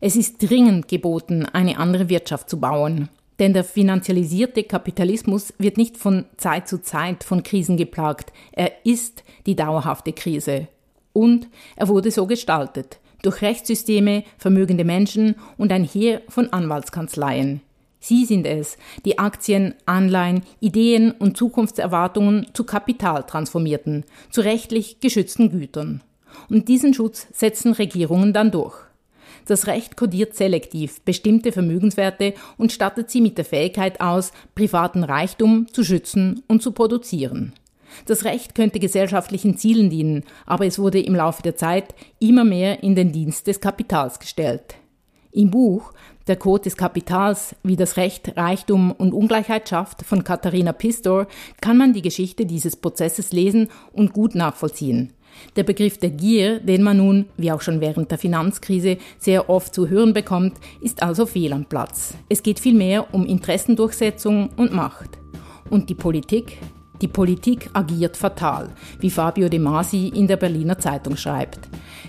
Es 0.00 0.16
ist 0.16 0.38
dringend 0.38 0.88
geboten, 0.88 1.46
eine 1.46 1.78
andere 1.78 2.08
Wirtschaft 2.08 2.50
zu 2.50 2.58
bauen. 2.58 3.08
Denn 3.38 3.52
der 3.52 3.64
finanzialisierte 3.64 4.64
Kapitalismus 4.64 5.54
wird 5.58 5.76
nicht 5.76 5.96
von 5.96 6.24
Zeit 6.36 6.68
zu 6.68 6.82
Zeit 6.82 7.24
von 7.24 7.42
Krisen 7.42 7.76
geplagt. 7.76 8.32
Er 8.52 8.72
ist 8.84 9.22
die 9.46 9.56
dauerhafte 9.56 10.12
Krise. 10.12 10.68
Und 11.12 11.48
er 11.76 11.88
wurde 11.88 12.10
so 12.10 12.26
gestaltet 12.26 12.98
durch 13.24 13.42
Rechtssysteme, 13.42 14.24
vermögende 14.38 14.84
Menschen 14.84 15.36
und 15.56 15.72
ein 15.72 15.84
Heer 15.84 16.22
von 16.28 16.52
Anwaltskanzleien. 16.52 17.60
Sie 18.00 18.26
sind 18.26 18.46
es, 18.46 18.76
die 19.06 19.18
Aktien, 19.18 19.74
Anleihen, 19.86 20.42
Ideen 20.60 21.12
und 21.12 21.38
Zukunftserwartungen 21.38 22.46
zu 22.52 22.64
Kapital 22.64 23.24
transformierten, 23.24 24.04
zu 24.30 24.42
rechtlich 24.42 25.00
geschützten 25.00 25.50
Gütern. 25.50 26.02
Und 26.50 26.68
diesen 26.68 26.92
Schutz 26.92 27.26
setzen 27.32 27.72
Regierungen 27.72 28.34
dann 28.34 28.50
durch. 28.50 28.76
Das 29.46 29.66
Recht 29.66 29.96
kodiert 29.96 30.34
selektiv 30.34 31.00
bestimmte 31.02 31.52
Vermögenswerte 31.52 32.34
und 32.56 32.72
stattet 32.72 33.10
sie 33.10 33.20
mit 33.20 33.38
der 33.38 33.44
Fähigkeit 33.44 34.00
aus, 34.00 34.32
privaten 34.54 35.04
Reichtum 35.04 35.66
zu 35.72 35.82
schützen 35.82 36.42
und 36.46 36.62
zu 36.62 36.72
produzieren. 36.72 37.52
Das 38.06 38.24
Recht 38.24 38.54
könnte 38.54 38.80
gesellschaftlichen 38.80 39.56
Zielen 39.56 39.90
dienen, 39.90 40.24
aber 40.46 40.66
es 40.66 40.78
wurde 40.78 41.00
im 41.00 41.14
Laufe 41.14 41.42
der 41.42 41.56
Zeit 41.56 41.94
immer 42.18 42.44
mehr 42.44 42.82
in 42.82 42.94
den 42.94 43.12
Dienst 43.12 43.46
des 43.46 43.60
Kapitals 43.60 44.18
gestellt. 44.18 44.76
Im 45.32 45.50
Buch 45.50 45.92
Der 46.28 46.36
Code 46.36 46.62
des 46.62 46.76
Kapitals, 46.76 47.56
wie 47.64 47.76
das 47.76 47.96
Recht 47.96 48.36
Reichtum 48.36 48.92
und 48.92 49.12
Ungleichheit 49.12 49.68
schafft 49.68 50.02
von 50.02 50.22
Katharina 50.22 50.72
Pistor 50.72 51.26
kann 51.60 51.76
man 51.76 51.92
die 51.92 52.02
Geschichte 52.02 52.46
dieses 52.46 52.76
Prozesses 52.76 53.32
lesen 53.32 53.68
und 53.92 54.12
gut 54.12 54.36
nachvollziehen. 54.36 55.12
Der 55.56 55.64
Begriff 55.64 55.98
der 55.98 56.10
Gier, 56.10 56.60
den 56.60 56.82
man 56.82 56.98
nun, 56.98 57.26
wie 57.36 57.50
auch 57.50 57.60
schon 57.60 57.80
während 57.80 58.12
der 58.12 58.18
Finanzkrise, 58.18 58.98
sehr 59.18 59.50
oft 59.50 59.74
zu 59.74 59.88
hören 59.88 60.12
bekommt, 60.12 60.54
ist 60.80 61.02
also 61.02 61.26
fehl 61.26 61.52
am 61.52 61.64
Platz. 61.64 62.14
Es 62.28 62.42
geht 62.42 62.60
vielmehr 62.60 63.12
um 63.12 63.26
Interessendurchsetzung 63.26 64.50
und 64.56 64.72
Macht. 64.72 65.18
Und 65.68 65.90
die 65.90 65.94
Politik, 65.94 66.58
die 67.04 67.08
Politik 67.08 67.68
agiert 67.74 68.16
fatal, 68.16 68.70
wie 68.98 69.10
Fabio 69.10 69.50
De 69.50 69.58
Masi 69.58 70.08
in 70.08 70.26
der 70.26 70.38
Berliner 70.38 70.78
Zeitung 70.78 71.18
schreibt. 71.18 71.68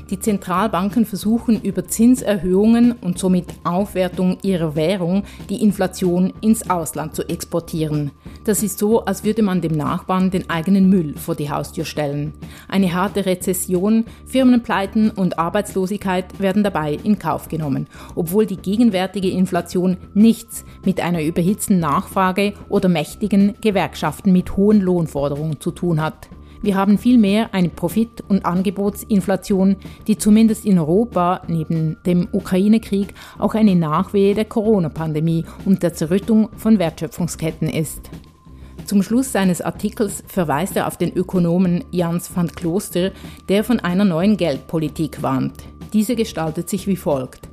Die 0.10 0.20
Zentralbanken 0.20 1.06
versuchen 1.06 1.60
über 1.62 1.86
Zinserhöhungen 1.86 2.94
und 2.94 3.20
somit 3.20 3.48
Aufwertung 3.66 4.38
ihrer 4.44 4.76
Währung 4.76 5.24
die 5.50 5.62
Inflation 5.64 6.32
ins 6.40 6.70
Ausland 6.70 7.14
zu 7.14 7.28
exportieren. 7.28 8.12
Das 8.46 8.62
ist 8.62 8.78
so, 8.78 9.04
als 9.04 9.24
würde 9.24 9.42
man 9.42 9.62
dem 9.62 9.76
Nachbarn 9.76 10.30
den 10.30 10.50
eigenen 10.50 10.90
Müll 10.90 11.16
vor 11.18 11.36
die 11.36 11.50
Haustür 11.50 11.84
stellen. 11.84 12.34
Eine 12.70 12.94
harte 12.94 13.26
Rezession, 13.26 14.06
Firmenpleiten 14.26 15.10
und 15.10 15.40
Arbeitslosigkeit 15.40 16.40
werden 16.40 16.64
dabei 16.64 17.00
in 17.04 17.20
Kauf 17.20 17.50
genommen, 17.50 17.88
obwohl 18.14 18.46
die 18.46 18.58
gegenwärtige 18.58 19.30
Inflation 19.30 19.98
nichts 20.14 20.64
mit 20.86 21.02
einer 21.02 21.24
überhitzten 21.24 21.80
Nachfrage 21.80 22.54
oder 22.70 22.88
mächtigen 22.88 23.56
Gewerkschaften 23.60 24.32
mit 24.32 24.56
hohen 24.56 24.82
Lohnforderungen 24.86 25.60
zu 25.60 25.72
tun 25.72 26.02
hat. 26.02 26.30
Wir 26.62 26.76
haben 26.76 26.98
vielmehr 26.98 27.54
eine 27.54 27.70
Profit- 27.70 28.24
und 28.28 28.46
Angebotsinflation, 28.46 29.76
die 30.08 30.18
zumindest 30.18 30.66
in 30.66 30.80
Europa 30.80 31.42
neben 31.48 31.98
dem 32.06 32.28
Ukraine-Krieg 32.32 33.14
auch 33.38 33.54
eine 33.54 33.76
Nachwehe 33.76 34.34
der 34.34 34.46
Corona-Pandemie 34.46 35.46
und 35.66 35.84
der 35.84 35.94
Zerrüttung 35.94 36.50
von 36.58 36.80
Wertschöpfungsketten 36.80 37.70
ist. 37.70 38.10
Zum 38.86 39.04
Schluss 39.04 39.32
seines 39.32 39.62
Artikels 39.62 40.24
verweist 40.28 40.76
er 40.76 40.88
auf 40.88 40.98
den 40.98 41.16
Ökonomen 41.16 41.84
Jans 41.92 42.36
van 42.36 42.48
Kloster, 42.48 43.12
der 43.50 43.64
von 43.64 43.80
einer 43.80 44.06
neuen 44.06 44.38
Geldpolitik 44.38 45.22
warnt. 45.22 45.64
Diese 45.94 46.16
gestaltet 46.16 46.70
sich 46.70 46.88
wie 46.88 46.96
folgt 46.96 47.50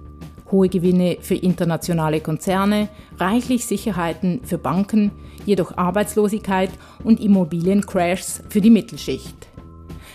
hohe 0.52 0.68
Gewinne 0.68 1.16
für 1.20 1.34
internationale 1.34 2.20
Konzerne, 2.20 2.88
reichlich 3.18 3.66
Sicherheiten 3.66 4.40
für 4.44 4.58
Banken, 4.58 5.10
jedoch 5.46 5.76
Arbeitslosigkeit 5.76 6.70
und 7.02 7.20
Immobiliencrashs 7.20 8.42
für 8.48 8.60
die 8.60 8.70
Mittelschicht. 8.70 9.48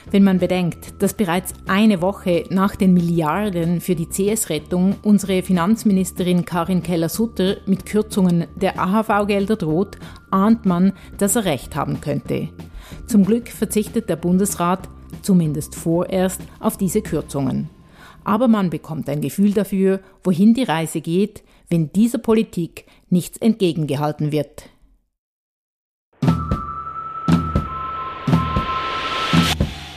Wenn 0.09 0.23
man 0.23 0.39
bedenkt, 0.39 1.01
dass 1.01 1.13
bereits 1.13 1.53
eine 1.67 2.01
Woche 2.01 2.45
nach 2.49 2.77
den 2.77 2.93
Milliarden 2.93 3.81
für 3.81 3.93
die 3.93 4.07
CS-Rettung 4.07 4.95
unsere 5.03 5.43
Finanzministerin 5.43 6.45
Karin 6.45 6.81
Keller-Sutter 6.81 7.57
mit 7.65 7.85
Kürzungen 7.85 8.47
der 8.55 8.79
AHV-Gelder 8.79 9.57
droht, 9.57 9.97
ahnt 10.31 10.65
man, 10.65 10.93
dass 11.17 11.35
er 11.35 11.43
recht 11.43 11.75
haben 11.75 11.99
könnte. 11.99 12.47
Zum 13.05 13.25
Glück 13.25 13.49
verzichtet 13.49 14.07
der 14.07 14.15
Bundesrat, 14.15 14.87
zumindest 15.23 15.75
vorerst, 15.75 16.41
auf 16.61 16.77
diese 16.77 17.01
Kürzungen 17.01 17.69
aber 18.27 18.49
man 18.49 18.69
bekommt 18.69 19.07
ein 19.07 19.21
Gefühl 19.21 19.53
dafür, 19.53 20.01
wohin 20.21 20.53
die 20.53 20.63
Reise 20.63 20.99
geht, 20.99 21.43
wenn 21.69 21.93
dieser 21.93 22.17
Politik 22.17 22.85
nichts 23.09 23.37
entgegengehalten 23.37 24.33
wird. 24.33 24.69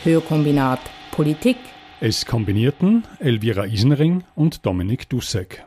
Hörkombinat 0.04 0.78
Politik. 1.10 1.56
Es 2.00 2.24
kombinierten 2.24 3.02
Elvira 3.18 3.66
Isenring 3.66 4.22
und 4.36 4.64
Dominik 4.64 5.08
Dussek. 5.08 5.64